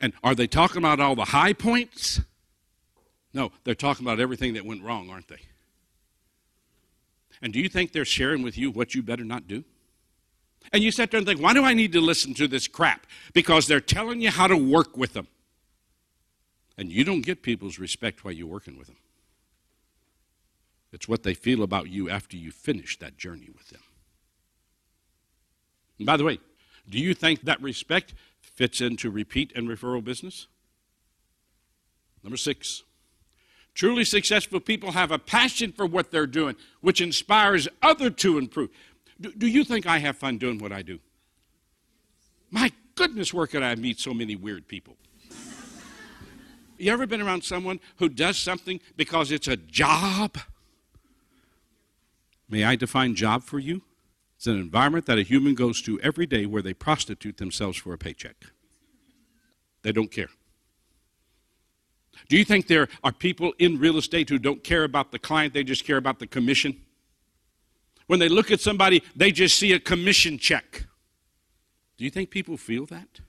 And 0.00 0.14
are 0.24 0.34
they 0.34 0.46
talking 0.46 0.78
about 0.78 0.98
all 0.98 1.14
the 1.14 1.26
high 1.26 1.52
points? 1.52 2.22
No, 3.34 3.52
they're 3.64 3.74
talking 3.74 4.06
about 4.06 4.18
everything 4.18 4.54
that 4.54 4.64
went 4.64 4.82
wrong, 4.82 5.10
aren't 5.10 5.28
they? 5.28 5.40
And 7.42 7.52
do 7.52 7.60
you 7.60 7.68
think 7.68 7.92
they're 7.92 8.06
sharing 8.06 8.42
with 8.42 8.56
you 8.56 8.70
what 8.70 8.94
you 8.94 9.02
better 9.02 9.24
not 9.24 9.46
do? 9.46 9.62
And 10.72 10.82
you 10.82 10.90
sit 10.90 11.10
there 11.10 11.18
and 11.18 11.26
think, 11.26 11.42
why 11.42 11.52
do 11.52 11.64
I 11.64 11.74
need 11.74 11.92
to 11.92 12.00
listen 12.00 12.32
to 12.34 12.48
this 12.48 12.66
crap? 12.66 13.06
Because 13.34 13.66
they're 13.66 13.80
telling 13.80 14.22
you 14.22 14.30
how 14.30 14.46
to 14.46 14.56
work 14.56 14.96
with 14.96 15.12
them. 15.12 15.26
And 16.78 16.90
you 16.90 17.04
don't 17.04 17.20
get 17.20 17.42
people's 17.42 17.78
respect 17.78 18.24
while 18.24 18.32
you're 18.32 18.46
working 18.46 18.78
with 18.78 18.86
them. 18.86 18.96
It's 20.92 21.08
what 21.08 21.24
they 21.24 21.34
feel 21.34 21.62
about 21.62 21.90
you 21.90 22.08
after 22.08 22.38
you 22.38 22.50
finish 22.50 22.98
that 23.00 23.18
journey 23.18 23.50
with 23.54 23.68
them. 23.68 23.82
By 26.00 26.16
the 26.16 26.24
way, 26.24 26.40
do 26.88 26.98
you 26.98 27.14
think 27.14 27.42
that 27.42 27.62
respect 27.62 28.14
fits 28.40 28.80
into 28.80 29.10
repeat 29.10 29.52
and 29.54 29.68
referral 29.68 30.02
business? 30.02 30.46
Number 32.22 32.36
six, 32.36 32.82
Truly 33.74 34.04
successful 34.04 34.60
people 34.60 34.92
have 34.92 35.10
a 35.10 35.18
passion 35.18 35.72
for 35.72 35.86
what 35.86 36.10
they're 36.10 36.26
doing, 36.26 36.56
which 36.80 37.00
inspires 37.00 37.68
others 37.80 38.12
to 38.16 38.38
improve. 38.38 38.70
Do, 39.20 39.32
do, 39.32 39.46
you 39.46 39.64
think 39.64 39.86
I 39.86 39.98
have 39.98 40.18
fun 40.18 40.38
doing 40.38 40.58
what 40.58 40.72
I 40.72 40.82
do? 40.82 40.98
My 42.50 42.70
goodness, 42.94 43.32
where 43.32 43.46
could 43.46 43.62
I 43.62 43.74
meet 43.76 43.98
so 43.98 44.12
many 44.12 44.36
weird 44.36 44.68
people? 44.68 44.96
You 46.76 46.92
ever 46.92 47.06
been 47.06 47.22
around 47.22 47.44
someone 47.44 47.80
who 47.96 48.08
does 48.08 48.36
something 48.36 48.80
because 48.96 49.30
it's 49.30 49.48
a 49.48 49.56
job? 49.56 50.36
May 52.48 52.64
I 52.64 52.76
define 52.76 53.14
job 53.14 53.44
for 53.44 53.58
you? 53.58 53.82
It's 54.42 54.48
an 54.48 54.58
environment 54.58 55.06
that 55.06 55.18
a 55.18 55.22
human 55.22 55.54
goes 55.54 55.80
to 55.82 56.00
every 56.00 56.26
day 56.26 56.46
where 56.46 56.62
they 56.62 56.74
prostitute 56.74 57.36
themselves 57.36 57.78
for 57.78 57.92
a 57.92 57.96
paycheck. 57.96 58.34
They 59.82 59.92
don't 59.92 60.10
care. 60.10 60.30
Do 62.28 62.36
you 62.36 62.44
think 62.44 62.66
there 62.66 62.88
are 63.04 63.12
people 63.12 63.54
in 63.60 63.78
real 63.78 63.96
estate 63.98 64.28
who 64.28 64.40
don't 64.40 64.64
care 64.64 64.82
about 64.82 65.12
the 65.12 65.20
client, 65.20 65.54
they 65.54 65.62
just 65.62 65.84
care 65.84 65.96
about 65.96 66.18
the 66.18 66.26
commission? 66.26 66.80
When 68.08 68.18
they 68.18 68.28
look 68.28 68.50
at 68.50 68.60
somebody, 68.60 69.04
they 69.14 69.30
just 69.30 69.56
see 69.56 69.74
a 69.74 69.78
commission 69.78 70.38
check. 70.38 70.86
Do 71.96 72.02
you 72.02 72.10
think 72.10 72.30
people 72.30 72.56
feel 72.56 72.84
that? 72.86 73.20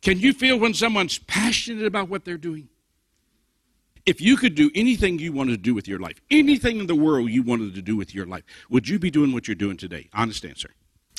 Can 0.00 0.18
you 0.18 0.32
feel 0.32 0.58
when 0.58 0.72
someone's 0.72 1.18
passionate 1.18 1.84
about 1.84 2.08
what 2.08 2.24
they're 2.24 2.38
doing? 2.38 2.69
If 4.10 4.20
you 4.20 4.36
could 4.36 4.56
do 4.56 4.72
anything 4.74 5.20
you 5.20 5.32
wanted 5.32 5.52
to 5.52 5.56
do 5.58 5.72
with 5.72 5.86
your 5.86 6.00
life, 6.00 6.20
anything 6.32 6.80
in 6.80 6.88
the 6.88 6.96
world 6.96 7.30
you 7.30 7.44
wanted 7.44 7.76
to 7.76 7.80
do 7.80 7.96
with 7.96 8.12
your 8.12 8.26
life, 8.26 8.42
would 8.68 8.88
you 8.88 8.98
be 8.98 9.08
doing 9.08 9.32
what 9.32 9.46
you're 9.46 9.54
doing 9.54 9.76
today? 9.76 10.08
Honest 10.12 10.44
answer. 10.44 10.70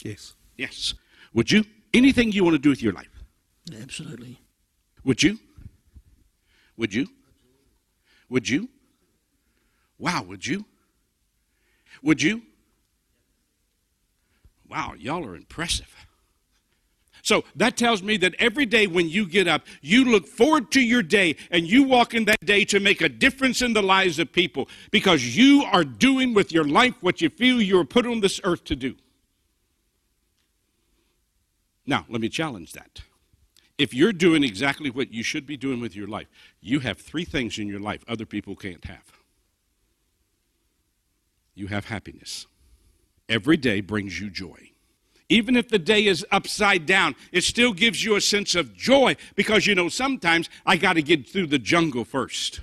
Yes. 0.04 0.34
Yes. 0.58 0.93
Would 1.34 1.49
you? 1.54 1.63
Anything 1.93 2.34
you 2.34 2.43
want 2.43 2.56
to 2.56 2.60
do 2.60 2.67
with 2.69 2.84
your 2.84 2.91
life? 2.91 3.08
Absolutely. 3.82 4.41
Would 5.06 5.23
you? 5.23 5.39
Would 6.75 6.93
you? 6.93 7.08
Would 8.27 8.49
you? 8.49 8.67
Wow, 9.97 10.23
would 10.23 10.45
you? 10.45 10.65
Would 12.04 12.21
you? 12.21 12.41
Wow, 14.67 14.95
y'all 14.97 15.25
are 15.25 15.38
impressive. 15.38 15.95
So 17.21 17.43
that 17.55 17.77
tells 17.77 18.01
me 18.01 18.17
that 18.17 18.36
every 18.39 18.65
day 18.65 18.88
when 18.88 19.10
you 19.10 19.27
get 19.27 19.47
up, 19.47 19.65
you 19.81 20.05
look 20.05 20.27
forward 20.27 20.71
to 20.71 20.81
your 20.81 21.03
day 21.03 21.36
and 21.51 21.67
you 21.67 21.84
walk 21.84 22.13
in 22.13 22.25
that 22.25 22.43
day 22.45 22.65
to 22.65 22.79
make 22.79 23.01
a 23.01 23.10
difference 23.10 23.62
in 23.62 23.73
the 23.73 23.81
lives 23.81 24.19
of 24.19 24.31
people 24.31 24.67
because 24.89 25.36
you 25.36 25.63
are 25.63 25.84
doing 25.84 26.34
with 26.34 26.51
your 26.51 26.65
life 26.65 26.95
what 27.01 27.21
you 27.21 27.29
feel 27.29 27.62
you 27.62 27.79
are 27.79 27.86
put 27.86 28.05
on 28.05 28.21
this 28.21 28.41
earth 28.43 28.63
to 28.65 28.75
do. 28.75 28.95
Now, 31.86 32.05
let 32.10 32.21
me 32.21 32.29
challenge 32.29 32.73
that 32.73 33.01
if 33.77 33.93
you're 33.93 34.13
doing 34.13 34.43
exactly 34.43 34.89
what 34.89 35.12
you 35.12 35.23
should 35.23 35.47
be 35.47 35.57
doing 35.57 35.81
with 35.81 35.95
your 35.95 36.07
life, 36.07 36.27
you 36.62 36.79
have 36.79 36.99
three 36.99 37.25
things 37.25 37.57
in 37.57 37.67
your 37.67 37.79
life 37.79 38.03
other 38.07 38.25
people 38.25 38.55
can't 38.55 38.86
have. 38.86 39.12
You 41.55 41.67
have 41.67 41.86
happiness. 41.86 42.45
Every 43.27 43.57
day 43.57 43.81
brings 43.81 44.19
you 44.19 44.29
joy. 44.29 44.70
Even 45.31 45.55
if 45.55 45.69
the 45.69 45.79
day 45.79 46.07
is 46.07 46.25
upside 46.29 46.85
down, 46.85 47.15
it 47.31 47.45
still 47.45 47.71
gives 47.71 48.03
you 48.03 48.17
a 48.17 48.21
sense 48.21 48.53
of 48.53 48.75
joy 48.75 49.15
because 49.33 49.65
you 49.65 49.73
know 49.73 49.87
sometimes 49.87 50.49
I 50.65 50.75
got 50.75 50.93
to 50.93 51.01
get 51.01 51.25
through 51.25 51.47
the 51.47 51.57
jungle 51.57 52.03
first. 52.03 52.59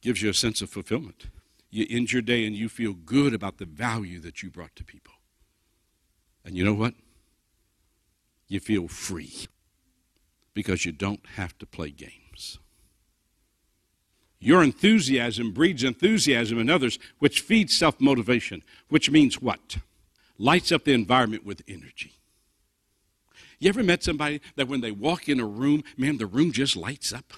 Gives 0.00 0.20
you 0.20 0.30
a 0.30 0.34
sense 0.34 0.62
of 0.62 0.68
fulfillment. 0.68 1.28
You 1.70 1.86
end 1.88 2.12
your 2.12 2.22
day 2.22 2.44
and 2.44 2.56
you 2.56 2.68
feel 2.68 2.92
good 2.92 3.34
about 3.34 3.58
the 3.58 3.66
value 3.66 4.18
that 4.18 4.42
you 4.42 4.50
brought 4.50 4.74
to 4.74 4.84
people. 4.84 5.14
And 6.44 6.56
you 6.56 6.64
know 6.64 6.74
what? 6.74 6.94
You 8.48 8.58
feel 8.58 8.88
free 8.88 9.46
because 10.54 10.84
you 10.84 10.90
don't 10.90 11.24
have 11.36 11.56
to 11.58 11.66
play 11.66 11.90
games. 11.90 12.58
Your 14.40 14.64
enthusiasm 14.64 15.52
breeds 15.52 15.84
enthusiasm 15.84 16.58
in 16.58 16.68
others, 16.68 16.98
which 17.20 17.42
feeds 17.42 17.78
self 17.78 18.00
motivation, 18.00 18.64
which 18.88 19.08
means 19.08 19.40
what? 19.40 19.76
Lights 20.38 20.70
up 20.70 20.84
the 20.84 20.92
environment 20.92 21.44
with 21.44 21.62
energy. 21.66 22.12
You 23.58 23.68
ever 23.68 23.82
met 23.82 24.04
somebody 24.04 24.40
that 24.56 24.68
when 24.68 24.80
they 24.80 24.92
walk 24.92 25.28
in 25.28 25.40
a 25.40 25.46
room, 25.46 25.82
man, 25.96 26.18
the 26.18 26.26
room 26.26 26.52
just 26.52 26.76
lights 26.76 27.12
up? 27.12 27.32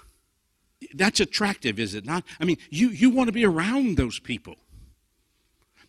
That's 0.94 1.20
attractive, 1.20 1.78
is 1.78 1.94
it 1.94 2.04
not? 2.04 2.24
I 2.38 2.44
mean, 2.44 2.58
you, 2.70 2.88
you 2.88 3.10
want 3.10 3.28
to 3.28 3.32
be 3.32 3.44
around 3.44 3.96
those 3.96 4.18
people. 4.18 4.56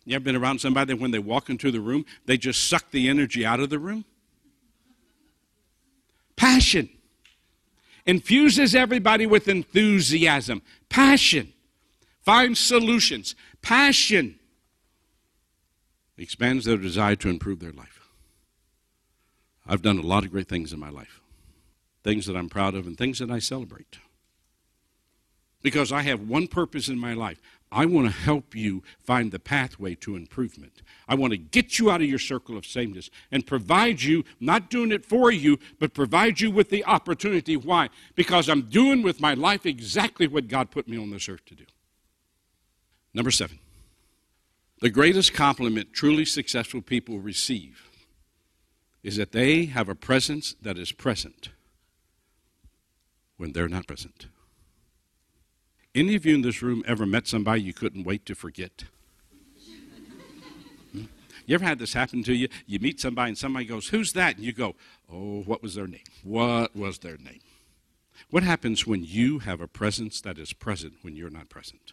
You 0.04 0.16
ever 0.16 0.24
been 0.24 0.36
around 0.36 0.60
somebody 0.60 0.92
that 0.92 1.00
when 1.00 1.10
they 1.10 1.18
walk 1.18 1.48
into 1.50 1.70
the 1.70 1.80
room, 1.80 2.04
they 2.26 2.36
just 2.36 2.68
suck 2.68 2.90
the 2.90 3.08
energy 3.08 3.44
out 3.44 3.60
of 3.60 3.70
the 3.70 3.78
room? 3.78 4.04
Passion 6.34 6.88
infuses 8.04 8.74
everybody 8.74 9.26
with 9.26 9.48
enthusiasm, 9.48 10.62
passion, 10.88 11.52
finds 12.22 12.58
solutions, 12.58 13.34
passion, 13.60 14.38
expands 16.22 16.64
their 16.64 16.76
desire 16.76 17.16
to 17.16 17.28
improve 17.28 17.60
their 17.60 17.72
life. 17.72 18.00
I've 19.66 19.82
done 19.82 19.98
a 19.98 20.02
lot 20.02 20.24
of 20.24 20.30
great 20.30 20.48
things 20.48 20.72
in 20.72 20.80
my 20.80 20.90
life. 20.90 21.20
things 22.02 22.26
that 22.26 22.36
I'm 22.36 22.48
proud 22.48 22.74
of, 22.74 22.86
and 22.86 22.96
things 22.96 23.18
that 23.20 23.30
I 23.30 23.38
celebrate. 23.38 23.98
Because 25.62 25.92
I 25.92 26.02
have 26.02 26.28
one 26.28 26.48
purpose 26.48 26.88
in 26.88 26.98
my 26.98 27.14
life. 27.14 27.40
I 27.70 27.86
want 27.86 28.08
to 28.08 28.12
help 28.12 28.54
you 28.54 28.82
find 28.98 29.30
the 29.30 29.38
pathway 29.38 29.94
to 29.96 30.16
improvement. 30.16 30.82
I 31.08 31.14
want 31.14 31.30
to 31.32 31.38
get 31.38 31.78
you 31.78 31.90
out 31.90 32.02
of 32.02 32.08
your 32.08 32.18
circle 32.18 32.58
of 32.58 32.66
sameness 32.66 33.08
and 33.30 33.46
provide 33.46 34.02
you, 34.02 34.24
not 34.40 34.68
doing 34.68 34.92
it 34.92 35.06
for 35.06 35.30
you, 35.30 35.58
but 35.78 35.94
provide 35.94 36.40
you 36.40 36.50
with 36.50 36.68
the 36.68 36.84
opportunity. 36.84 37.56
Why? 37.56 37.88
Because 38.14 38.48
I'm 38.48 38.62
doing 38.62 39.02
with 39.02 39.20
my 39.20 39.34
life 39.34 39.64
exactly 39.64 40.26
what 40.26 40.48
God 40.48 40.70
put 40.70 40.88
me 40.88 40.98
on 40.98 41.10
this 41.10 41.28
earth 41.28 41.44
to 41.46 41.54
do. 41.54 41.64
Number 43.14 43.30
seven, 43.30 43.58
the 44.82 44.90
greatest 44.90 45.32
compliment 45.32 45.92
truly 45.92 46.24
successful 46.24 46.82
people 46.82 47.20
receive 47.20 47.88
is 49.04 49.16
that 49.16 49.30
they 49.30 49.66
have 49.66 49.88
a 49.88 49.94
presence 49.94 50.56
that 50.60 50.76
is 50.76 50.90
present 50.90 51.50
when 53.36 53.52
they're 53.52 53.68
not 53.68 53.86
present. 53.86 54.26
Any 55.94 56.16
of 56.16 56.26
you 56.26 56.34
in 56.34 56.42
this 56.42 56.62
room 56.62 56.82
ever 56.84 57.06
met 57.06 57.28
somebody 57.28 57.62
you 57.62 57.72
couldn't 57.72 58.02
wait 58.02 58.26
to 58.26 58.34
forget? 58.34 58.82
Hmm? 60.90 61.04
You 61.46 61.54
ever 61.54 61.64
had 61.64 61.78
this 61.78 61.92
happen 61.92 62.24
to 62.24 62.34
you? 62.34 62.48
You 62.66 62.80
meet 62.80 62.98
somebody 62.98 63.28
and 63.28 63.38
somebody 63.38 63.66
goes, 63.66 63.86
Who's 63.88 64.12
that? 64.14 64.34
And 64.34 64.44
you 64.44 64.52
go, 64.52 64.74
Oh, 65.08 65.42
what 65.42 65.62
was 65.62 65.76
their 65.76 65.86
name? 65.86 66.00
What 66.24 66.74
was 66.74 66.98
their 66.98 67.18
name? 67.18 67.40
What 68.30 68.42
happens 68.42 68.84
when 68.84 69.04
you 69.04 69.40
have 69.40 69.60
a 69.60 69.68
presence 69.68 70.20
that 70.22 70.38
is 70.38 70.52
present 70.52 70.94
when 71.02 71.14
you're 71.14 71.30
not 71.30 71.50
present? 71.50 71.92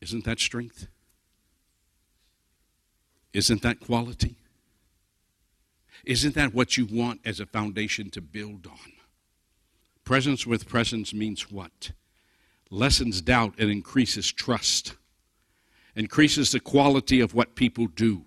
Isn't 0.00 0.24
that 0.24 0.40
strength? 0.40 0.88
Isn't 3.32 3.62
that 3.62 3.80
quality? 3.80 4.36
Isn't 6.04 6.34
that 6.34 6.54
what 6.54 6.76
you 6.76 6.86
want 6.86 7.20
as 7.24 7.40
a 7.40 7.46
foundation 7.46 8.10
to 8.10 8.20
build 8.20 8.66
on? 8.66 8.92
Presence 10.04 10.46
with 10.46 10.68
presence 10.68 11.12
means 11.12 11.50
what? 11.50 11.92
Lessens 12.70 13.20
doubt 13.20 13.54
and 13.58 13.70
increases 13.70 14.32
trust, 14.32 14.94
increases 15.94 16.52
the 16.52 16.60
quality 16.60 17.20
of 17.20 17.34
what 17.34 17.54
people 17.54 17.86
do. 17.86 18.24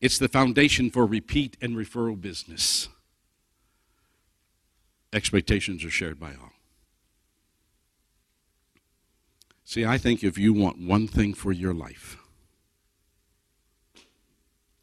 It's 0.00 0.18
the 0.18 0.28
foundation 0.28 0.90
for 0.90 1.06
repeat 1.06 1.56
and 1.60 1.74
referral 1.74 2.20
business. 2.20 2.88
Expectations 5.12 5.84
are 5.84 5.90
shared 5.90 6.20
by 6.20 6.30
all. 6.30 6.52
See, 9.64 9.84
I 9.84 9.98
think 9.98 10.22
if 10.22 10.38
you 10.38 10.52
want 10.52 10.78
one 10.78 11.08
thing 11.08 11.34
for 11.34 11.52
your 11.52 11.74
life, 11.74 12.16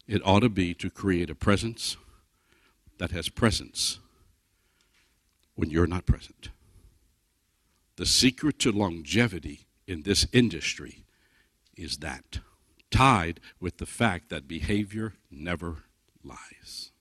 it 0.07 0.21
ought 0.25 0.41
to 0.41 0.49
be 0.49 0.73
to 0.75 0.89
create 0.89 1.29
a 1.29 1.35
presence 1.35 1.97
that 2.97 3.11
has 3.11 3.29
presence 3.29 3.99
when 5.55 5.69
you're 5.69 5.87
not 5.87 6.05
present. 6.05 6.49
The 7.97 8.05
secret 8.05 8.59
to 8.59 8.71
longevity 8.71 9.67
in 9.87 10.03
this 10.03 10.27
industry 10.33 11.05
is 11.75 11.97
that, 11.97 12.39
tied 12.91 13.39
with 13.59 13.77
the 13.77 13.85
fact 13.85 14.29
that 14.29 14.47
behavior 14.47 15.13
never 15.31 15.83
lies. 16.23 16.91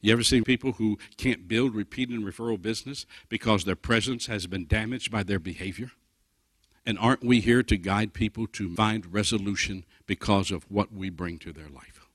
You 0.00 0.12
ever 0.12 0.22
seen 0.22 0.44
people 0.44 0.72
who 0.72 0.98
can't 1.16 1.48
build 1.48 1.74
repeat 1.74 2.08
and 2.08 2.24
referral 2.24 2.60
business 2.60 3.04
because 3.28 3.64
their 3.64 3.76
presence 3.76 4.26
has 4.26 4.46
been 4.46 4.66
damaged 4.66 5.10
by 5.10 5.24
their 5.24 5.40
behavior? 5.40 5.90
And 6.86 6.98
aren't 6.98 7.24
we 7.24 7.40
here 7.40 7.62
to 7.62 7.76
guide 7.76 8.14
people 8.14 8.46
to 8.48 8.74
find 8.74 9.12
resolution 9.12 9.84
because 10.06 10.50
of 10.50 10.64
what 10.70 10.92
we 10.92 11.10
bring 11.10 11.38
to 11.40 11.52
their 11.52 11.68
life? 11.68 12.06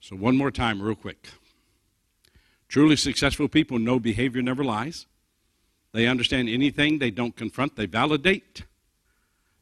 So, 0.00 0.14
one 0.14 0.36
more 0.36 0.52
time, 0.52 0.80
real 0.80 0.94
quick. 0.94 1.28
Truly 2.68 2.96
successful 2.96 3.48
people 3.48 3.78
know 3.78 3.98
behavior 3.98 4.42
never 4.42 4.62
lies. 4.62 5.06
They 5.92 6.06
understand 6.06 6.48
anything 6.48 6.98
they 6.98 7.10
don't 7.10 7.34
confront, 7.34 7.76
they 7.76 7.86
validate. 7.86 8.64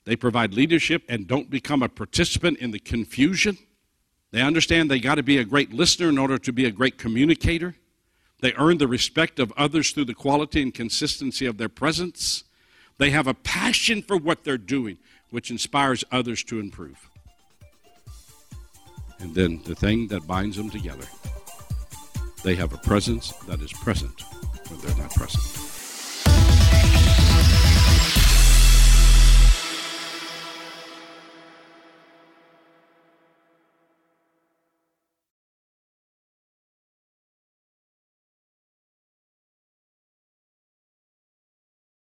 They 0.04 0.16
provide 0.16 0.52
leadership 0.52 1.02
and 1.08 1.26
don't 1.26 1.48
become 1.48 1.82
a 1.82 1.88
participant 1.88 2.58
in 2.58 2.72
the 2.72 2.78
confusion. 2.78 3.56
They 4.32 4.42
understand 4.42 4.90
they 4.90 5.00
got 5.00 5.14
to 5.14 5.22
be 5.22 5.38
a 5.38 5.44
great 5.44 5.72
listener 5.72 6.08
in 6.08 6.18
order 6.18 6.38
to 6.38 6.52
be 6.52 6.66
a 6.66 6.70
great 6.70 6.98
communicator. 6.98 7.76
They 8.40 8.52
earn 8.54 8.78
the 8.78 8.88
respect 8.88 9.38
of 9.38 9.52
others 9.56 9.92
through 9.92 10.06
the 10.06 10.14
quality 10.14 10.60
and 10.60 10.74
consistency 10.74 11.46
of 11.46 11.56
their 11.56 11.68
presence. 11.68 12.44
They 12.98 13.10
have 13.10 13.26
a 13.26 13.34
passion 13.34 14.02
for 14.02 14.16
what 14.16 14.44
they're 14.44 14.58
doing, 14.58 14.98
which 15.30 15.50
inspires 15.50 16.04
others 16.12 16.44
to 16.44 16.60
improve. 16.60 17.10
And 19.18 19.34
then 19.34 19.62
the 19.64 19.74
thing 19.74 20.08
that 20.08 20.26
binds 20.26 20.56
them 20.56 20.70
together, 20.70 21.06
they 22.44 22.54
have 22.54 22.72
a 22.72 22.78
presence 22.78 23.32
that 23.48 23.60
is 23.60 23.72
present 23.72 24.22
when 24.68 24.80
they're 24.80 24.96
not 24.96 25.14
present. 25.14 25.63